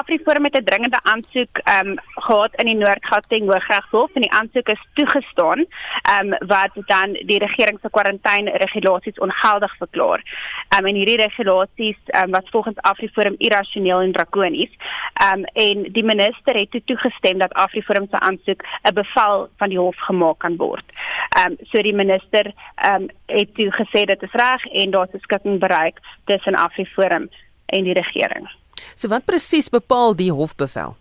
[0.00, 4.68] Afriforum het 'n dringende aansoek ehm um, gehad in die Noord-Gauteng Hooggeregshof en die aansoek
[4.68, 5.66] is toegestaan
[6.02, 10.20] ehm um, wat dan die regering se kwarantyne regulasies ongeldig verklaar.
[10.68, 14.72] Ehm um, en hierdie regulasies ehm um, was volgens Afriforum irrasioneel en drakonies.
[15.12, 19.68] Ehm um, en die minister het toe toegestem dat Afriforum se aansoek 'n bevel van
[19.68, 20.86] die hof gemaak kan word.
[21.28, 25.12] Ehm um, so die minister ehm um, het toe gesê dit is reg en daar's
[25.12, 27.28] 'n skikking bereik tussen Afriforum
[27.66, 28.48] en die regering.
[28.94, 30.96] So wat presies bepaal die hofbevel?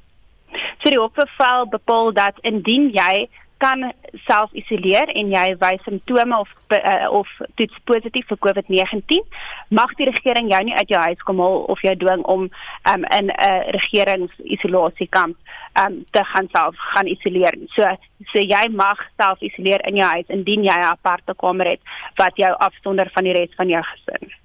[0.84, 3.92] So die hofbevel bepaal dat indien jy kan
[4.26, 9.24] self isoleer en jy wys simptome of uh, of toets positief vir COVID-19,
[9.80, 12.48] mag die regering jou nie uit jou huis kom haal of jou dwing om
[12.92, 15.38] um, in 'n uh, regeringsisolasie-kamp
[15.82, 17.58] um, te gaan self gaan isoleer.
[17.76, 17.84] So
[18.34, 21.82] so jy mag self isoleer in jou huis indien jy 'n aparte kamer het
[22.16, 24.38] wat jou afsonder van die res van jou gesin.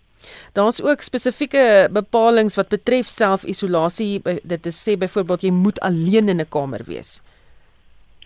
[0.52, 4.22] Daar's ook spesifieke bepalinge wat betref self-isolasie.
[4.42, 7.20] Dit is sê byvoorbeeld jy moet alleen in 'n kamer wees.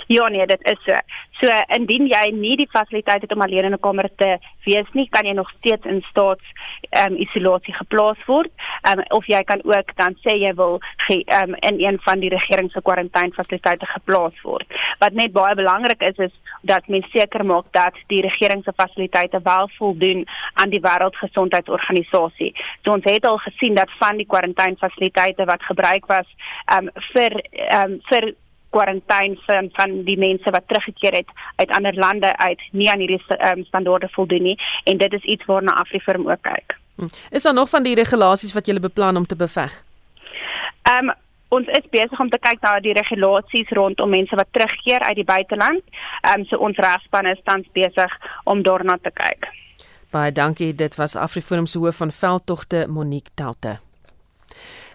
[0.06, 0.98] Ja nee, dit is so.
[1.40, 5.08] So indien jy nie die fasiliteit het om alleen in 'n kamer te wees nie,
[5.10, 6.44] kan jy nog steeds in staats
[6.90, 8.50] ehm um, isolasie geplaas word.
[8.82, 12.20] Ehm um, of jy kan ook dan sê jy wil ehm um, in een van
[12.20, 14.66] die regering se kwarantyne fasiliteite geplaas word.
[14.98, 19.40] Wat net baie belangrik is is dat mens seker maak dat die regering se fasiliteite
[19.42, 22.54] wel voldoen aan die wêreldgesondheidsorganisasie.
[22.84, 26.28] So ons het al gesien dat van die kwarantyne fasiliteite wat gebruik was
[26.64, 28.34] ehm um, vir ehm um, vir
[28.76, 33.22] kwarantyne van van die mense wat teruggekeer het uit ander lande uit nie aan hierdie
[33.50, 36.76] um, standaarde voldoen nie en dit is iets waarna Afriforum ook kyk.
[36.96, 37.12] Hm.
[37.30, 39.82] Is daar nog van die regulasies wat julle beplan om te beveg?
[40.82, 41.14] Ehm um,
[41.48, 45.24] ons is besig om te kyk na die regulasies rondom mense wat terugkeer uit die
[45.24, 45.82] buiteland.
[46.20, 49.48] Ehm um, so ons regspan is tans besig om daarna te kyk.
[50.10, 50.74] Baie dankie.
[50.74, 53.78] Dit was Afriforum se hoof van veldtogte Monique Talte.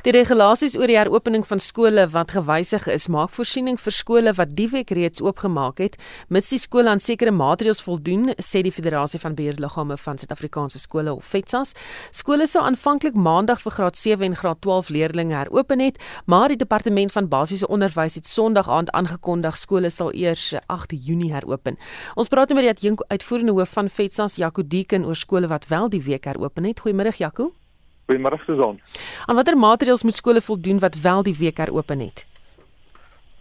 [0.02, 4.56] Die regulasies oor die heropening van skole wat gewysig is, maak voorsiening vir skole wat
[4.58, 5.98] die week reeds oopgemaak het,
[6.34, 11.14] mits die skole aan sekere maatreëls voldoen, sê die Federasie van Beheerliggame van Suid-Afrikaanse skole
[11.14, 11.76] of FETSAS.
[12.18, 16.58] Skole sou aanvanklik maandag vir graad 7 en graad 12 leerders heropen het, maar die
[16.58, 21.78] departement van basiese onderwys het Sondag aand aangekondig skole sal eers 8 Junie heropen.
[22.18, 25.94] Ons praat nou met die uitvoerende hoof van FETSAS, Jaco Deeken, oor skole wat wel
[25.94, 26.82] die week heropen het.
[26.82, 27.54] Goeiemôre Jaco.
[28.12, 28.80] Goeiemôre Susan.
[29.26, 32.26] Aan watter maatreëls moet skole voldoen wat wel die week heropen het?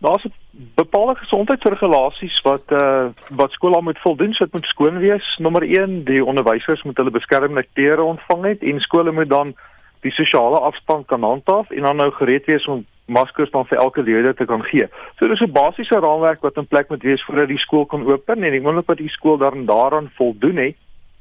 [0.00, 3.08] Daar's bepaalde gesondheidsregulasies wat uh
[3.40, 5.26] wat skole moet voldoen, so dit moet skoon wees.
[5.38, 9.52] Nommer 1, die onderwysers moet hulle beskermende klere ontvang het en skole moet dan
[10.00, 14.02] die sosiale afstand kan handhaaf en dan nou gereed wees om maskers dan vir elke
[14.02, 14.86] leerder te kan gee.
[15.18, 18.44] So dis 'n basiese raamwerk wat in plek moet wees voordat die skool kan open
[18.44, 20.76] en ek wonder wat die skool dan daaraan voldoen het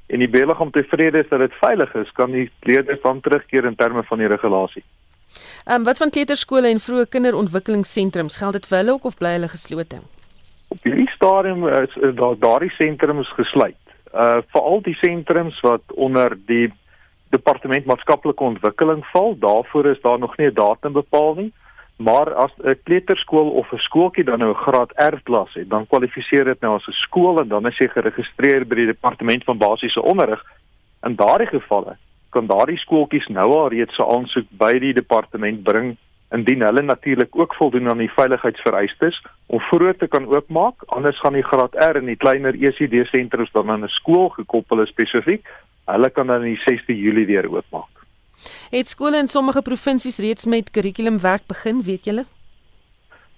[0.09, 3.75] en die beliggaam tevrede is dat dit veilig is, kan die leerders dan terugkeer in
[3.75, 4.83] terme van die regulasie.
[5.65, 9.35] Ehm um, wat van kleuterskole en vroeë kinderontwikkelingssentrums geld dit vir hulle ook of bly
[9.37, 10.01] hulle geslote?
[10.73, 13.77] Op hierdie stadium is daar daardie sentrums gesluit.
[14.13, 16.71] Uh veral die sentrums wat onder die
[17.29, 21.53] departement maatskaplike ontwikkeling val, daarvoor is daar nog nie 'n datum bepaal nie.
[21.99, 25.87] Maar as 'n kleuterskool of 'n skooltjie dan nou 'n graad R klas het, dan
[25.87, 29.57] kwalifiseer dit nou as 'n skool en dan is jy geregistreer by die departement van
[29.57, 30.43] basiese onderrig.
[31.03, 31.97] In daardie gevalle
[32.29, 35.97] kan daardie skooltjies nou al reeds 'n aansoek by die departement bring
[36.31, 40.75] indien hulle natuurlik ook voldoen aan die veiligheidsvereistes om vroeg te kan oopmaak.
[40.85, 44.85] Anders gaan die graad R en die kleiner ECD sentrums dan aan 'n skool gekoppel
[44.85, 45.47] spesifiek.
[45.85, 47.98] Hulle kan dan in die 6de Julie weer oopmaak.
[48.71, 52.25] Het skole in sommige provinsies reeds met kurrikulumwerk begin, weet julle?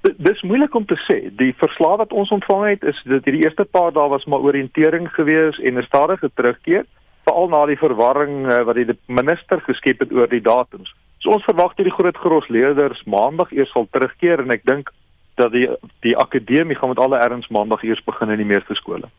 [0.02, 1.30] Dis moeilik om te sê.
[1.38, 5.12] Die verslag wat ons ontvang het is dat hierdie eerste paar dae was maar oriëntering
[5.14, 6.86] gewees en 'n stadige terugkeer,
[7.26, 10.90] veral na die verwarring uh, wat die minister geskep het oor die datums.
[11.22, 14.90] So ons verwag dat die groot gros leerders maandag eers sal terugkeer en ek dink
[15.38, 15.68] dat die
[16.02, 19.10] die akademie gaan met alle erns maandag eers begin in die meeste skole.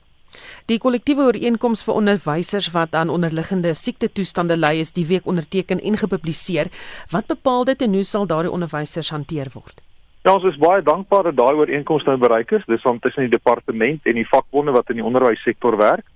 [0.70, 5.96] Die kollektiewe ooreenkoms vir onderwysers wat aan onderliggende siektetoestande ly is die week onderteken en
[5.98, 6.70] gepubliseer.
[7.10, 9.82] Wat bepaal dit en hoe sal daardie onderwysers hanteer word?
[10.22, 12.62] Ja, ons is baie dankbaar dat daai ooreenkoms nou bereik is.
[12.70, 16.06] Dis om tussen die departement en die vakbonde wat in die onderwyssektor werk.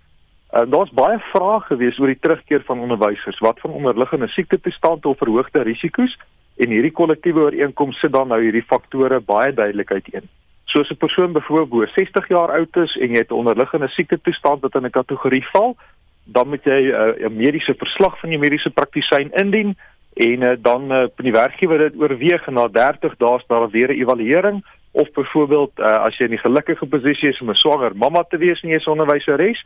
[0.54, 3.42] En uh, daar's baie vrae gewees oor die terugkeer van onderwysers.
[3.42, 6.14] Wat van onderliggende siektetoestande of verhoogde risiko's?
[6.56, 10.30] En hierdie kollektiewe ooreenkoms sit dan nou hierdie faktore baie duidelik uiteen.
[10.66, 14.60] Soos 'n persoon byvoorbeeld 60 jaar oud is en jy het 'n onderliggende siekte toestand
[14.60, 15.76] wat in 'n kategorie val,
[16.24, 19.76] dan moet jy uh, 'n uh, mediese verslag van jou mediese praktisyn indien
[20.14, 23.88] en uh, dan uh, die werkgewer dit oorweeg en na 30 dae is daar weer
[23.88, 27.96] 'n evaluering of byvoorbeeld uh, as jy in die gelukkige posisie is om 'n swanger
[27.96, 29.60] mamma te wees en jy is onderwyseres,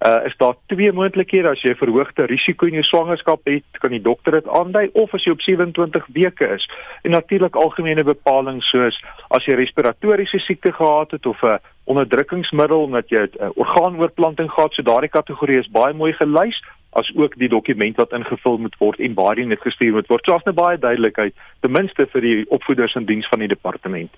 [0.00, 4.02] uh, is daar twee moontlikhede as jy verhoogde risiko in jou swangerskap het, kan die
[4.02, 6.66] dokter dit aandui of as jy op 27 weke is.
[7.02, 8.98] En natuurlik algemene bepalinge soos
[9.36, 14.82] as jy respiratoriese siekte gehad het of 'n onderdrukkingsmiddel omdat jy 'n orgaanoorplanting gehad, so
[14.82, 16.60] daardie kategorie is baie mooi gelys
[16.94, 20.24] as ook die dokument wat ingevul moet word en waarheen dit gestuur moet word.
[20.24, 24.10] So daar's 'n baie duidelikheid ten minste vir die opvoeders in diens van die departement.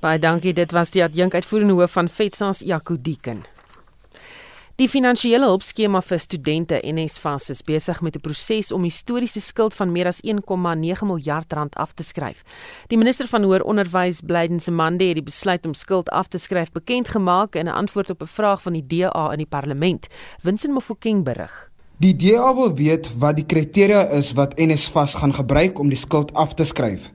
[0.00, 0.52] Baie dankie.
[0.52, 3.59] Dit was die adjunk uitvoerende hoof van FETSAS Jaco Dieken.
[4.80, 9.92] Die finansiële hulpskema vir studente NSFAS is besig met 'n proses om historiese skuld van
[9.92, 12.42] meer as 1,9 miljard rand af te skryf.
[12.88, 16.72] Die minister van hoër onderwys, Blyden Semande, het die besluit om skuld af te skryf
[16.72, 20.06] bekend gemaak in 'n antwoord op 'n vraag van die DA in die parlement.
[20.42, 21.70] Winsin Mofokeng berig.
[21.98, 26.34] Die DA wil weet wat die kriteria is wat NSFAS gaan gebruik om die skuld
[26.34, 27.12] af te skryf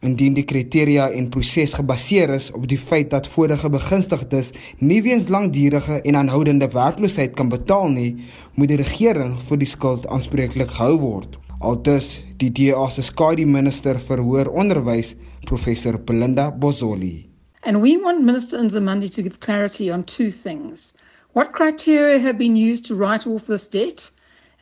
[0.00, 5.28] indien die kriteria en proses gebaseer is op die feit dat vorige begunstigdes nie weens
[5.32, 8.10] langdurige en aanhoudende werkloosheid kan betaal nie,
[8.54, 11.38] moet die regering vir die skuld aanspreeklik gehou word.
[11.60, 15.14] Altus die DA se skadu minister vir hoër onderwys,
[15.46, 17.28] professor Belinda Bozoli.
[17.62, 20.92] And we want Minister Nzimande to give clarity on two things.
[21.32, 24.10] What criteria have been used to write off this debt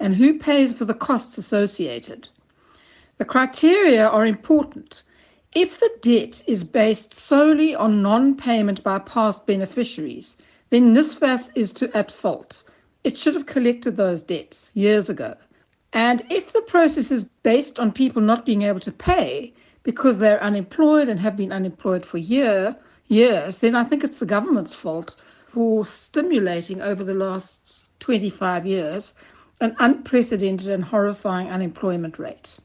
[0.00, 2.28] and who pays for the costs associated?
[3.18, 5.04] The criteria are important.
[5.54, 10.36] If the debt is based solely on non payment by past beneficiaries,
[10.70, 12.64] then NISFAS is to at fault.
[13.04, 15.36] It should have collected those debts years ago.
[15.92, 19.52] And if the process is based on people not being able to pay
[19.84, 22.74] because they're unemployed and have been unemployed for year,
[23.06, 25.14] years, then I think it's the government's fault
[25.46, 29.14] for stimulating over the last 25 years
[29.60, 32.58] an unprecedented and horrifying unemployment rate.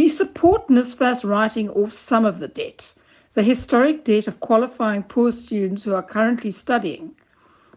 [0.00, 2.94] We support NISFAS writing off some of the debt,
[3.34, 7.10] the historic debt of qualifying poor students who are currently studying.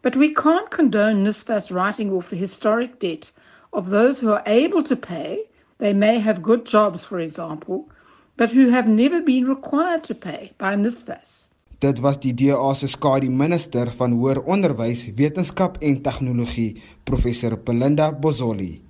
[0.01, 3.33] But we can't condone NISFAS writing off the historic debt
[3.73, 5.43] of those who are able to pay.
[5.79, 7.89] They may have good jobs, for example,
[8.37, 11.49] but who have never been required to pay by NISFAS.
[11.81, 18.13] Dit was die DA se skadu minister van hoër onderwys, wetenskap en tegnologie, professor Belinda
[18.13, 18.81] Bozoli.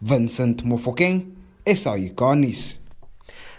[0.00, 2.84] Vincent Mofokeng SAIGanis.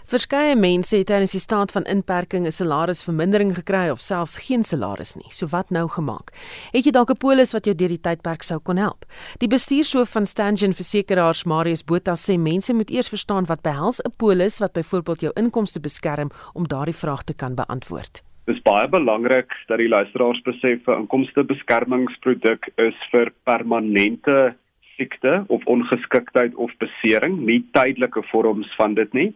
[0.06, 5.14] Verskeie mense het tydens die staat van inperking 'n salarisvermindering gekry of selfs geen salaris
[5.14, 5.30] nie.
[5.30, 6.30] So wat nou gemaak?
[6.72, 9.04] Het jy dalk 'n polis wat jou deur die tydperk sou kon help?
[9.38, 14.12] Die bestuurshoof van Stangen Versekeraars, Marius Botha, sê mense moet eers verstaan wat behels 'n
[14.16, 18.22] polis wat byvoorbeeld jou inkomste beskerm om daardie vraag te kan beantwoord.
[18.44, 24.54] Dis baie belangrik dat die luisteraars besef 'n inkomstebeskermingsproduk is vir permanente
[24.96, 29.30] siekte of ongeskiktheid of besering, nie tydelike vorms van dit nie.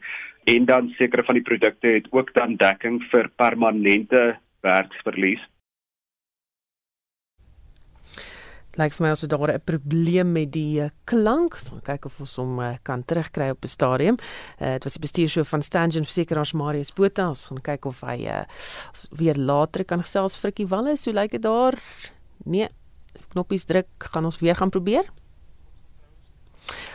[0.48, 5.40] En dan sekere van die produkte het ook dan dekking vir permanente werksverlies.
[8.80, 11.54] lyk vir my asof daar 'n probleem met die uh, klank.
[11.54, 14.16] Ons gaan kyk of ons hom uh, kan terugkry op 'n stadium.
[14.58, 17.28] Uh, dit was die bestuurshoof van Stangen Versekeraars Marius Botha.
[17.28, 18.44] Ons gaan kyk of hy uh,
[19.10, 20.96] weer later kan gesels Frikkie Walle.
[20.96, 21.74] So lyk dit daar.
[22.44, 22.68] Nee,
[23.32, 25.04] knoppies druk, gaan ons weer gaan probeer.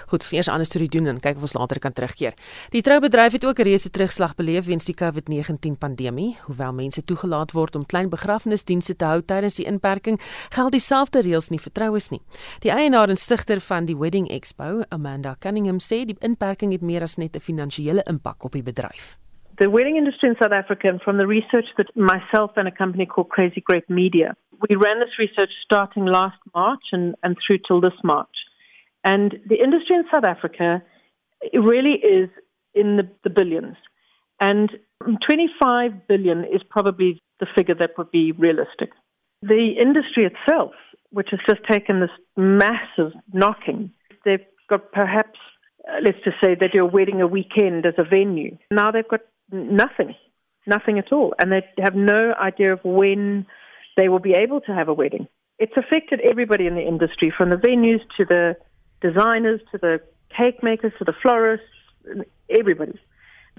[0.05, 2.33] Goed, ons eers 'n ander storie doen en kyk of ons later kan terugkeer.
[2.69, 6.37] Die troubedryf het ook 'n reuse terugslag beleef weens die COVID-19 pandemie.
[6.45, 11.49] Hoewel mense toegelaat word om klein begrafnisdienste te hou tydens die inperking, geld dieselfde reëls
[11.49, 12.21] nie vir troues nie.
[12.59, 17.01] Die eienaar en stigter van die Wedding Expo, Amanda Cunningham, sê die inperking het meer
[17.01, 19.17] as net 'n finansiële impak op die bedryf.
[19.57, 23.05] The wedding industry in South Africa, and from the research that myself and a company
[23.05, 24.35] called Crazy Grape Media,
[24.67, 28.34] we ran this research starting last March and, and through till this March.
[29.05, 30.81] And the industry in South Africa
[31.53, 32.29] really is
[32.73, 33.77] in the, the billions.
[34.41, 34.71] And
[35.25, 38.89] 25 billion is probably the figure that would be realistic.
[39.43, 40.71] The industry itself,
[41.11, 43.91] which has just taken this massive knocking,
[44.25, 45.39] they've got perhaps,
[45.87, 48.57] uh, let's just say, do a wedding a weekend as a venue.
[48.71, 50.15] Now they've got nothing,
[50.65, 51.35] nothing at all.
[51.39, 53.45] And they have no idea of when
[53.97, 55.27] they will be able to have a wedding.
[55.59, 58.57] It's affected everybody in the industry, from the venues to the
[59.07, 59.93] designers to the
[60.37, 61.75] cake makers to the florists,
[62.49, 62.99] everybody.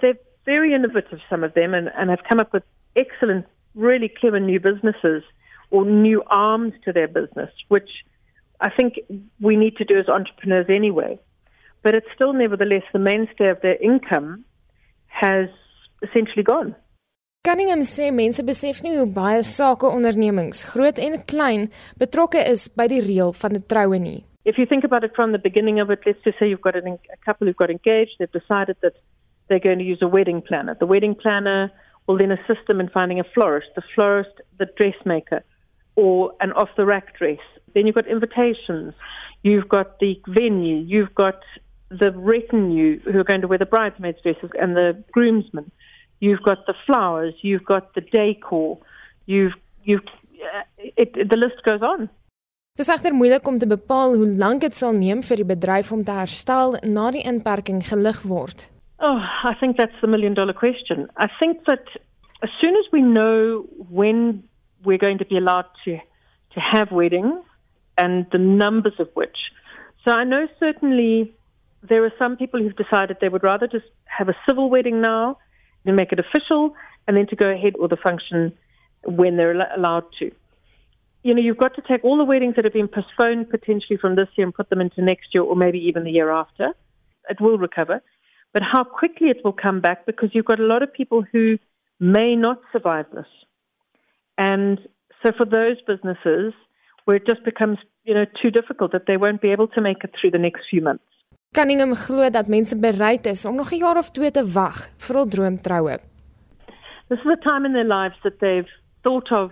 [0.01, 4.41] They're very innovative, some of them, and, and have come up with excellent, really clever
[4.41, 5.23] new businesses
[5.71, 7.91] or new arms to their business, which
[8.61, 8.95] I think
[9.41, 11.19] we need to do as entrepreneurs anyway.
[11.83, 14.45] But it's still, nevertheless, the mainstay of their income
[15.07, 15.49] has
[16.03, 16.75] essentially gone.
[17.47, 21.69] Cunningham sê mense besef nie hoe baie sakeondernemings, groot en klein,
[22.01, 24.25] betrokke is by die reël van 'n troue nie.
[24.47, 26.77] If you think about it from the beginning of it, let's just say you've got
[26.77, 28.93] an, a couple who've got engaged, they've decided that
[29.49, 30.77] they're going to use a wedding planner.
[30.79, 31.73] The wedding planner
[32.07, 35.43] will then assist them in finding a florist, the florist, the dressmaker,
[35.97, 37.41] or an off the rack dress.
[37.75, 38.95] Then you've got invitations,
[39.43, 41.41] you've got the venue, you've got
[41.89, 45.73] the retinue who are going to wear the bridesmaids' dresses and the groomsmen.
[46.21, 48.79] You've got the flowers, you've got the decor,
[49.27, 52.09] you've you've uh, it, it, the list goes on.
[52.77, 55.93] Dit is egter moeilik om te bepaal hoe lank dit sal neem vir die bedryf
[55.97, 58.67] om te herstel na die inperking gelig word.
[59.01, 59.17] Oh,
[59.51, 61.09] I think that's the million dollar question.
[61.17, 61.89] I think that
[62.45, 64.45] as soon as we know when
[64.85, 65.97] we're going to be allowed to
[66.53, 67.41] to have weddings
[67.97, 69.39] and the numbers of which.
[70.05, 71.33] So I know certainly
[71.81, 75.39] there are some people who've decided they would rather just have a civil wedding now
[75.87, 76.75] and make it official
[77.09, 78.53] and then to go ahead with the function
[79.03, 80.31] when they're allowed to
[81.27, 84.15] you know, you've got to take all the weddings that have been postponed potentially from
[84.15, 86.69] this year and put them into next year or maybe even the year after.
[87.29, 88.01] It will recover.
[88.55, 91.59] But how quickly it will come back because you've got a lot of people who
[91.99, 93.27] may not survive this.
[94.39, 94.79] And
[95.21, 96.55] so for those businesses
[97.05, 100.05] where it just becomes, you know, too difficult that they won't be able to make
[100.05, 101.05] it through the next few months.
[101.51, 105.17] Cunningham glo dat mense bereid is om nog 'n jaar of twee te wag vir
[105.17, 105.99] hul droomtroue.
[107.09, 108.71] This is a time in their lives that they've
[109.03, 109.51] thought of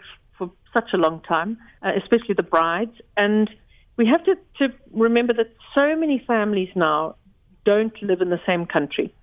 [0.74, 2.96] such a long time, uh, especially the brides.
[3.16, 3.48] And
[3.96, 7.16] we have to, to remember that so many families now
[7.64, 9.14] don't live in the same country.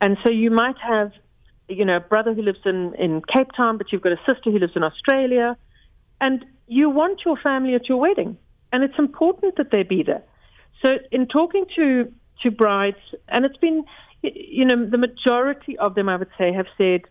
[0.00, 1.12] And so you might have,
[1.68, 4.50] you know, a brother who lives in, in Cape Town, but you've got a sister
[4.50, 5.56] who lives in Australia.
[6.20, 8.36] And you want your family at your wedding.
[8.72, 10.22] And it's important that they be there.
[10.84, 12.98] So in talking to, to brides,
[13.28, 13.84] and it's been,
[14.22, 17.02] you know, the majority of them, I would say, have said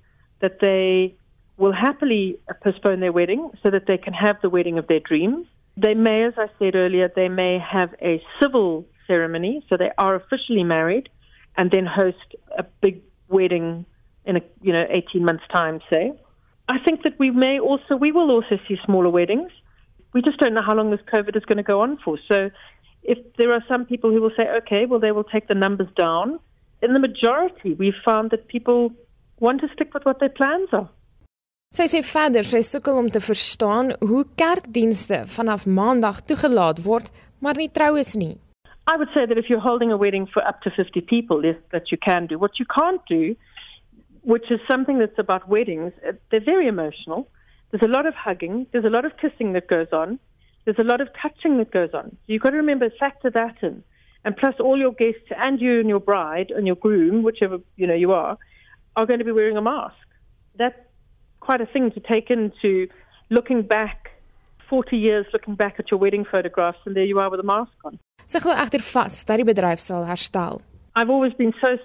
[0.41, 1.15] that they
[1.59, 5.45] will happily postpone their wedding so that they can have the wedding of their dreams.
[5.75, 10.15] They may, as I said earlier, they may have a civil ceremony, so they are
[10.15, 11.09] officially married,
[11.57, 13.85] and then host a big wedding
[14.25, 16.13] in a you know 18 months time, say.
[16.69, 19.51] I think that we may also we will also see smaller weddings.
[20.13, 22.17] We just don't know how long this COVID is going to go on for.
[22.31, 22.49] So,
[23.03, 25.89] if there are some people who will say, okay, well they will take the numbers
[25.97, 26.39] down.
[26.81, 28.91] In the majority, we've found that people
[29.39, 30.89] want to stick with what their plans are.
[31.69, 37.11] Sy sê verder sy sukkel om te verstaan hoe kerkdienste vanaf maandag toegelaat word,
[37.45, 38.39] maar nie trou is nie.
[38.89, 41.61] I would say that if you're holding a wedding for up to 50 people, yes,
[41.69, 42.39] that you can do.
[42.39, 43.35] What you can't do,
[44.23, 47.29] which is something that's about weddings, uh, they're very emotional.
[47.69, 50.17] There's a lot of hugging, there's a lot of kissing that goes on,
[50.65, 52.09] there's a lot of touching that goes on.
[52.09, 53.83] So you've got to remember factor that in.
[54.25, 57.85] And plus all your guests and you and your bride and your groom, whichever, you
[57.85, 58.39] know, you are,
[58.95, 59.93] are going to be wearing a mask.
[60.55, 60.88] That
[61.39, 62.87] quite a thing to take into
[63.29, 64.11] looking back
[64.69, 67.71] 40 years looking back at your wedding photographs and there you are with a mask
[67.83, 67.99] on.
[68.27, 70.61] Sy glo egter vas dat die bedryf sal herstel.
[70.95, 71.77] I've always been so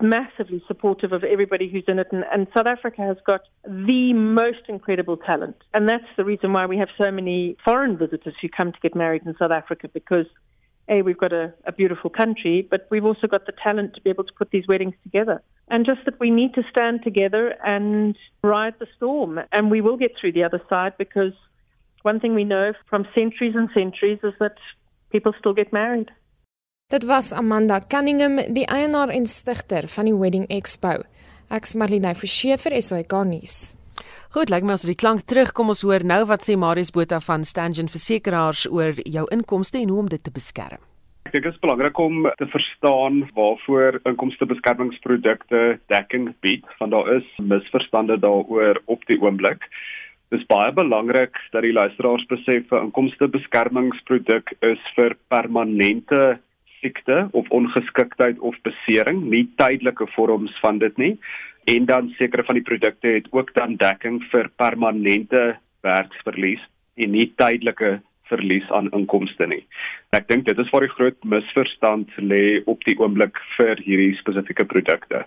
[0.00, 4.62] massively supportive of everybody who's in it, and, and, South Africa has got the most
[4.68, 5.56] incredible talent.
[5.74, 8.94] And that's the reason why we have so many foreign visitors who come to get
[8.94, 10.26] married in South Africa because,
[10.92, 14.10] A, we've got a, a beautiful country, but we've also got the talent to be
[14.10, 15.42] able to put these weddings together.
[15.68, 19.40] And just that we need to stand together and ride the storm.
[19.52, 21.34] And we will get through the other side because
[22.02, 24.56] one thing we know from centuries and centuries is that
[25.10, 26.10] people still get married.
[26.92, 30.98] Dit was Amanda Cunningham, die eienaar en stigter van die Wedding Expo.
[31.48, 33.72] Ek's Marlene Verschiefer, SAK nuus.
[34.32, 37.44] Goed, lyk my as die klank terugkom ons hoor nou wat sê Marius Botha van
[37.44, 40.80] Stangen Versekeraars oor jou inkomste en hoe om dit te beskerm.
[41.28, 45.60] Ek dink dit is belangrik om te verstaan waarvoor inkomstebeskermingsprodukte
[45.92, 49.68] dekking bied, want daar is misverstande daaroor op die oomblik.
[50.32, 56.40] Dis baie belangrik dat die luisteraars besef 'n inkomstebeskermingsproduk is vir permanente
[56.80, 61.18] siekte of ongeskiktheid of besering, nie tydelike vorms van dit nie.
[61.64, 65.56] En dan sekere van die produkte het ook dan dekking vir permanente
[65.86, 66.62] werksverlies
[66.94, 68.00] en nie tydelike
[68.32, 69.62] verlies aan inkomste nie.
[70.16, 74.66] Ek dink dit is waar die groot misverstand lê op die oomblik vir hierdie spesifieke
[74.68, 75.24] produkte.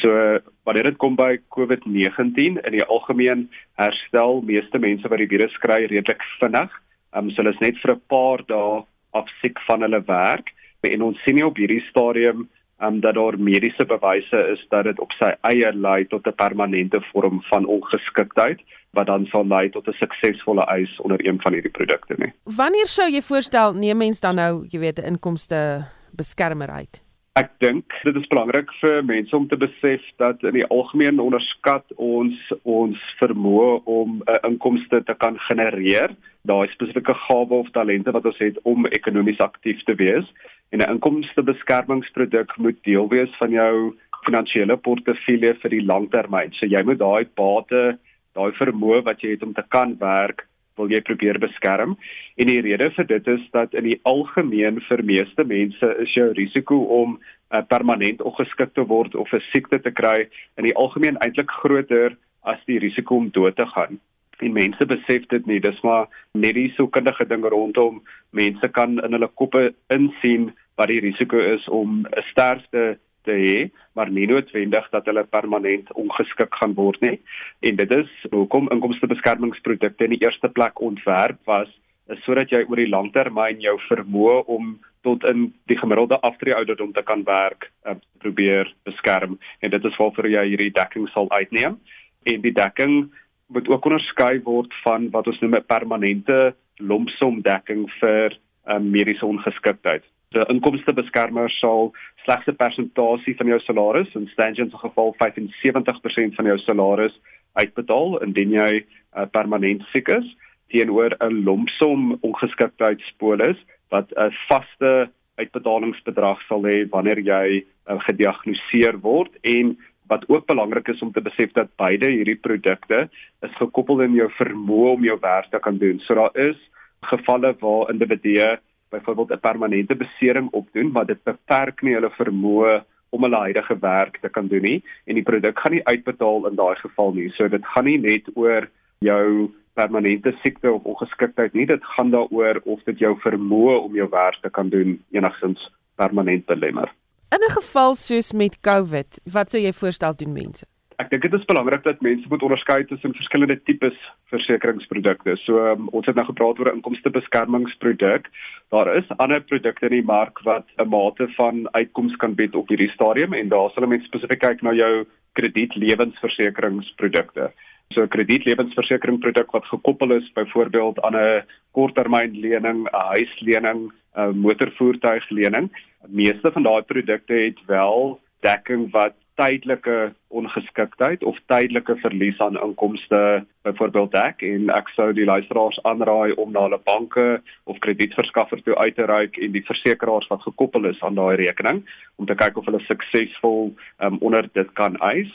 [0.00, 3.48] So wanneer dit kom by COVID-19 in die algemeen
[3.80, 6.72] herstel meeste mense wat die virus kry redelik vinnig.
[7.12, 11.18] Um, so hulle is net vir 'n paar dae afsiek van hulle werk en ons
[11.24, 12.48] sien nie op hierdie stadium
[12.82, 17.00] um, dat daar mediese bewyse is dat dit op sy eie lei tot 'n permanente
[17.12, 18.60] vorm van ongeskiktheid
[18.92, 22.32] wat dan sal lei tot 'n suksesvolle eis onder een van hierdie produkte nie.
[22.44, 27.02] Wanneer sou jy voorstel neem mens dan nou, jy weet, 'n inkomste beskermer uit?
[27.32, 31.84] Ek dink dit is belangrik vir mense om te besef dat in die algemeen onderskat
[31.96, 36.12] ons ons vermoë om 'n uh, inkomste te kan genereer,
[36.44, 40.28] daai spesifieke gawe of talente wat ons het om ekonomies aktief te wees.
[40.72, 43.92] En 'n inkomstebeskermingsproduk moet deel wees van jou
[44.24, 46.52] finansiële portefeulje vir die langtermyn.
[46.56, 47.98] So jy moet daai bate,
[48.32, 50.46] daai vermoë wat jy het om te kan werk
[50.80, 51.96] wil jy probeer beskerm
[52.40, 56.30] en die rede vir dit is dat in die algemeen vir meeste mense is jou
[56.38, 61.20] risiko om uh, permanent ongeskik te word of 'n siekte te kry in die algemeen
[61.20, 64.00] eintlik groter as die risiko om dood te gaan.
[64.40, 69.12] En mense besef dit nie, dis maar net die soekendige ding rondom mense kan in
[69.12, 74.88] hulle koppe insien wat die risiko is om 'n sterfte te hê, maar nie noodwendig
[74.90, 77.20] dat hulle permanent ongeskik gaan word nie.
[77.60, 81.70] En dit is hoekom inkomstebeskermingsprodukte in die eerste plek ontwerp was,
[82.10, 84.74] is sodat jy oor die langtermyn jou vermoë om
[85.06, 89.38] tot in die gemiddelde aftreeouderdom te kan werk, uh, probeer beskerm.
[89.60, 91.78] En dit is waarvoor jy hierdie dekking sal uitneem.
[92.22, 93.10] En die dekking
[93.52, 99.26] moet ook onderskei word van wat ons noem 'n permanente lumpsom dekking vir um, mediese
[99.26, 100.04] ongeskiktheid.
[100.32, 101.92] Die inkomstebeskermer sal
[102.24, 107.20] slegs 'n persentasie van jou salaris, in Stangen se geval 75% van jou salaris
[107.52, 108.84] uitbetaal indien jy
[109.16, 110.36] uh, permanent siek is
[110.72, 113.58] teenoor 'n lumpsom ongeskiktheidspolis
[113.90, 119.76] wat 'n vaste uitbetalingsbedrag sal hê wanneer jy uh, gediagnoseer word en
[120.08, 123.08] wat ook belangrik is om te besef dat beide hierdie produkte
[123.42, 126.00] is gekoppel in jou vermoë om jou werk te kan doen.
[126.00, 126.58] So daar is
[127.00, 128.58] gevalle waar individue
[128.92, 134.18] byvoorbeeld 'n permanente besering opdoen, maar dit beperk nie hulle vermoë om hulle huidige werk
[134.20, 137.28] te kan doen nie en die produk gaan nie uitbetaal in daai geval nie.
[137.36, 138.68] So dit gaan nie net oor
[138.98, 144.08] jou permanente siekte of ongeskiktheid nie, dit gaan daaroor of dit jou vermoë om jou
[144.10, 146.92] werk te kan doen enigstens permanent belemmer.
[147.32, 150.71] In 'n geval soos met COVID, wat sou jy voorstel doen mense?
[151.02, 153.96] Ek dink dit is belangrik dat mense moet onderskei tussen verskillende tipes
[154.30, 155.34] versekeringsprodukte.
[155.42, 158.22] So um, ons het nou gepraat oor 'n inkomstebeskermingsproduk.
[158.70, 162.68] Daar is ander produkte in die mark wat 'n mate van uitkoms kan bied op
[162.68, 167.50] hierdie stadium en daar sal mense spesifiek kyk na jou kredietlewensversekeringsprodukte.
[167.90, 171.42] So 'n kredietlewensversekeringsproduk wat gekoppel is byvoorbeeld aan 'n
[171.72, 175.70] korttermynlening, 'n huislening, 'n motorvoertuiglening.
[176.06, 183.44] Meeste van daai produkte het wel dekking wat tydelike ongeskiktheid of tydelike verlies aan inkomste
[183.66, 187.26] byvoorbeeld dek en ek sou die luisteraars aanraai om na hulle banke
[187.70, 191.82] of kredietverskaffers toe uit te reik en die versekeraars wat gekoppel is aan daai rekening
[192.16, 195.30] om te kyk of hulle suksesvol um, onder dit kan eis.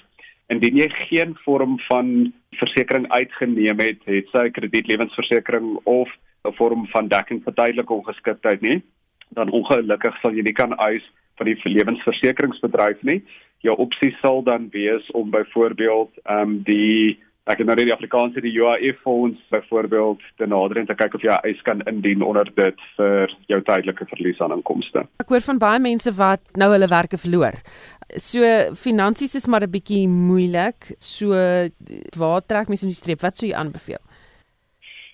[0.54, 6.12] Indien jy geen vorm van versekerings uitgeneem het, het sy kredietlewensversekering of
[6.48, 8.82] 'n vorm van dekking vir tydelike ongeskiktheid nie,
[9.36, 11.04] dan ongelukkig sal jy nie kan eis
[11.38, 13.22] van die lewensversekeringsbedryf nie
[13.66, 17.96] jou opsie sal dan wees om byvoorbeeld ehm um, die Ek het nou net die
[17.96, 22.26] Afrikaanse die UIF fonds byvoorbeeld te nader en te kyk of jy eis kan indien
[22.26, 25.06] onder dit vir jou tydelike verlies aan inkomste.
[25.24, 27.56] Ek hoor van baie mense wat nou hulle werke verloor.
[28.20, 28.44] So
[28.76, 30.92] finansies is maar 'n bietjie moeilik.
[31.00, 31.32] So
[32.20, 33.22] waar trek mense in die streep?
[33.22, 34.04] Wat sou jy aanbeveel?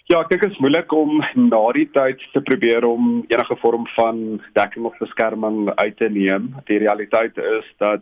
[0.10, 3.86] Ja, ek dink dit is moeilik om na die tyd te probeer om enige vorm
[3.96, 6.56] van dekking of beskerming uit te neem.
[6.66, 8.02] Die realiteit is dat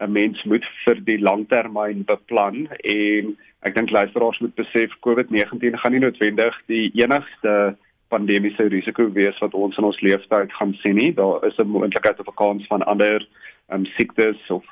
[0.00, 3.36] 'n mens moet vir die langtermyn beplan en
[3.66, 7.76] ek dink luisteraars moet besef COVID-19 gaan nie noodwendig die enigste
[8.08, 11.12] pandemiese risiko wees wat ons in ons lewenstyd gaan sien nie.
[11.14, 13.26] Daar is 'n moontlikheid of 'n kans van ander
[13.72, 14.64] um, siektes of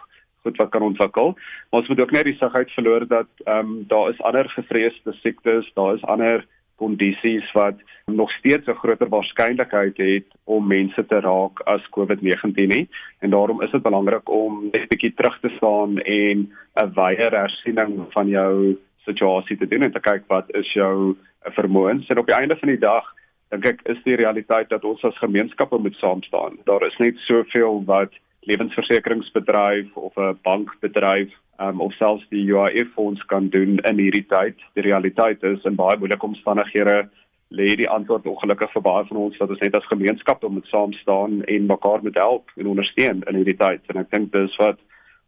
[0.42, 1.34] goed wat kan ontwikkel.
[1.70, 5.12] Maar ons moet ook net die sigheid verloor dat ehm um, daar is ander gevreesde
[5.12, 6.46] siektes, daar is ander
[6.76, 7.74] kondisies wat
[8.04, 13.62] nog steeds 'n groter waarskynlikheid het om mense te raak as COVID-19 nie en daarom
[13.62, 16.52] is dit belangrik om net 'n bietjie terug te staan en
[16.82, 22.08] 'n wyeer hersiening van jou situasie te doen en te kyk wat is jou vermoëns
[22.08, 23.14] en op die einde van die dag
[23.50, 26.58] dink ek is die realiteit dat ons as gemeenskappe moet saam staan.
[26.64, 28.12] Daar is net soveel wat
[28.46, 31.30] lewensversekeringsbedryf of 'n bankbedryf
[31.60, 34.56] um, of selfs die UIF fonds kan doen in hierdie tyd.
[34.74, 37.08] Die realiteit is in baie moeilike omstandighede
[37.48, 40.92] lê die antwoord ongelukkig vir baie van ons dat ons net as gemeenskap moet saam
[40.92, 43.82] staan en mekaar moet help en ondersteun in hierdie tyd.
[43.86, 44.78] En ek dink dis wat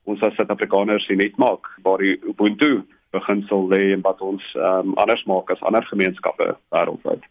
[0.04, 2.82] ons as Suid-Afrikaners net maak waar die Ubuntu
[3.14, 7.22] beginsel lê en wat ons um, anders maak as ander gemeenskappe wêreldwyd.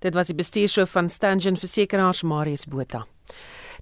[0.00, 3.04] Dit was die bestuurshoof van Stangen Versekeraars Marius Botha.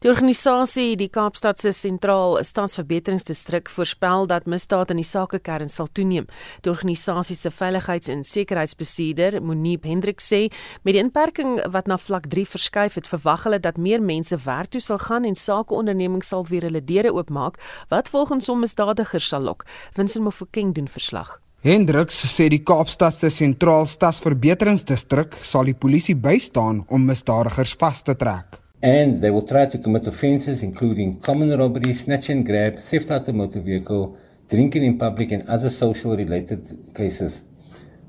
[0.03, 6.24] Die organisasie, die Kaapstad se sentraal stadsverbeteringsdistrik, voorspel dat misdaad in die sakekern sal toeneem.
[6.66, 10.48] Die organisasie se veiligheids- en sekuriteitsbestuurder, Monique Hendrik sê,
[10.82, 14.70] met die inperking wat na vlak 3 verskuif het, verwag hulle dat meer mense werk
[14.74, 19.42] toe sal gaan en sakeondernemings sal weer hulle deure oopmaak, wat volgens hom misdadigers sal
[19.42, 19.62] lok.
[19.94, 21.38] Vincent Mofokeng doen verslag.
[21.62, 28.18] Hendriks sê die Kaapstad se sentraal stadsverbeteringsdistrik sal die polisie bystaan om misdadigers vas te
[28.18, 28.61] trek.
[28.83, 33.28] And they will try to commit offences including common robbery, snatch and grab, theft out
[33.28, 34.18] of motor vehicle,
[34.49, 37.43] drinking in public, and other social related cases.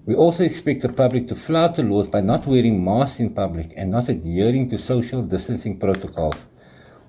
[0.06, 3.72] We also expect the public to flout the laws by not wearing masks in public
[3.78, 6.48] and not adhering to social distancing protocols.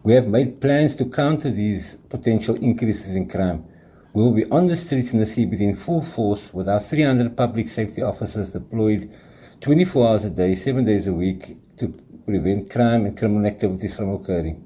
[0.04, 3.64] We have made plans to counter these potential increases in crime.
[4.12, 7.36] We will be on the streets in the CBD in full force with our 300
[7.36, 9.16] public safety officers deployed
[9.60, 11.88] 24 hours a day, 7 days a week to
[12.24, 14.56] prevent crime and criminal activities from occurring.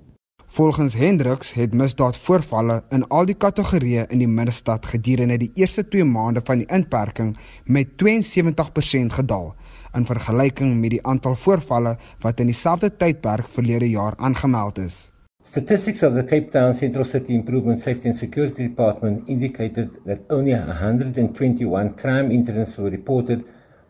[0.49, 6.07] Volgens Hendriks het misdaadvoorvalle in al die kategorieë in die middestad gedurende die eerste 2
[6.09, 7.35] maande van die inperking
[7.65, 9.51] met 72% gedaal
[9.99, 15.11] in vergelyking met die aantal voorvalle wat in dieselfde tydperk verlede jaar aangemeld is.
[15.45, 20.53] Statistics of the Cape Town Central City Improvement Safety and Security Department indicated that only
[20.53, 23.45] 121 crime incidents were reported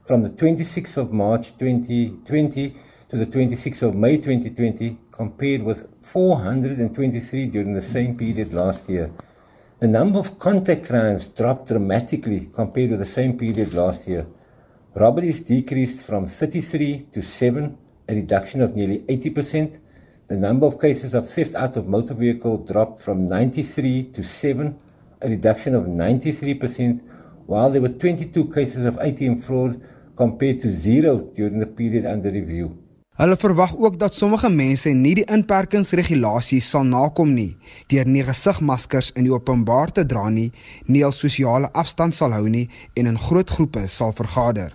[0.05, 2.73] from the 26th of March 2020
[3.09, 9.11] to the 26th of May 2020 compared with 423 during the same period last year.
[9.81, 14.27] The number of contact crimes dropped dramatically compared with the same period last year.
[14.95, 17.79] Robberies decreased from 33 to 7,
[18.11, 19.79] a reduction of nearly 80%.
[20.27, 24.79] The number of cases of theft out of motor vehicle dropped from 93 to 7,
[25.23, 27.03] a reduction of 93%,
[27.47, 29.81] while there were 22 cases of ATM fraud
[30.15, 32.77] compared to 0 during the period under review.
[33.19, 37.57] Hulle verwag ook dat sommige mense nie die inperkingsregulasies sal nakom nie
[37.91, 40.53] deur nie gesigmaskers in die openbaar te dra nie,
[40.87, 44.71] nie al sosiale afstand sal hou nie en in groot groepe sal vergader.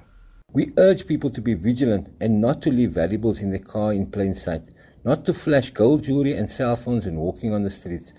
[0.51, 4.09] We urge people to be vigilant and not to leave valuables in their car in
[4.11, 4.75] plain sight,
[5.05, 8.11] not to flash gold jewelry and cell phones when walking on the streets.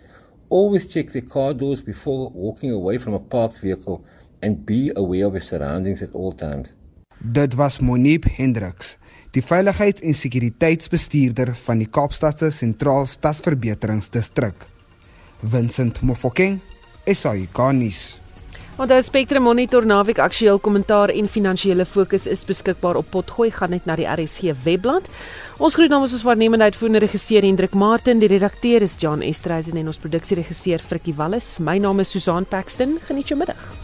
[0.48, 4.00] Always check their car doors before walking away from a parked vehicle
[4.40, 6.72] and be aware of your surroundings at all times.
[7.20, 8.96] Dit was Monique Hendriks
[9.34, 14.68] die veiligheids- en sekuriteitsbestuurder van die Kaapstadse Sentraal Stadsverbeteringsdistrik.
[15.42, 16.60] Vincent Mofokeng,
[17.04, 18.20] SAICanis.
[18.74, 23.86] Onthou Spectrum Monitor naweek aktueel kommentaar en finansiële fokus is beskikbaar op Potgooi gaan net
[23.86, 25.06] na die RSG webblad.
[25.58, 29.86] Ons groet namens ons waarnemende uitvoerende regisseur Hendrik Martin, die redakteur is John Estreisen en
[29.86, 31.58] ons produksieregisseur Frikkie Wallis.
[31.62, 32.98] My naam is Susan Paxton.
[33.06, 33.83] Geniet jou middag.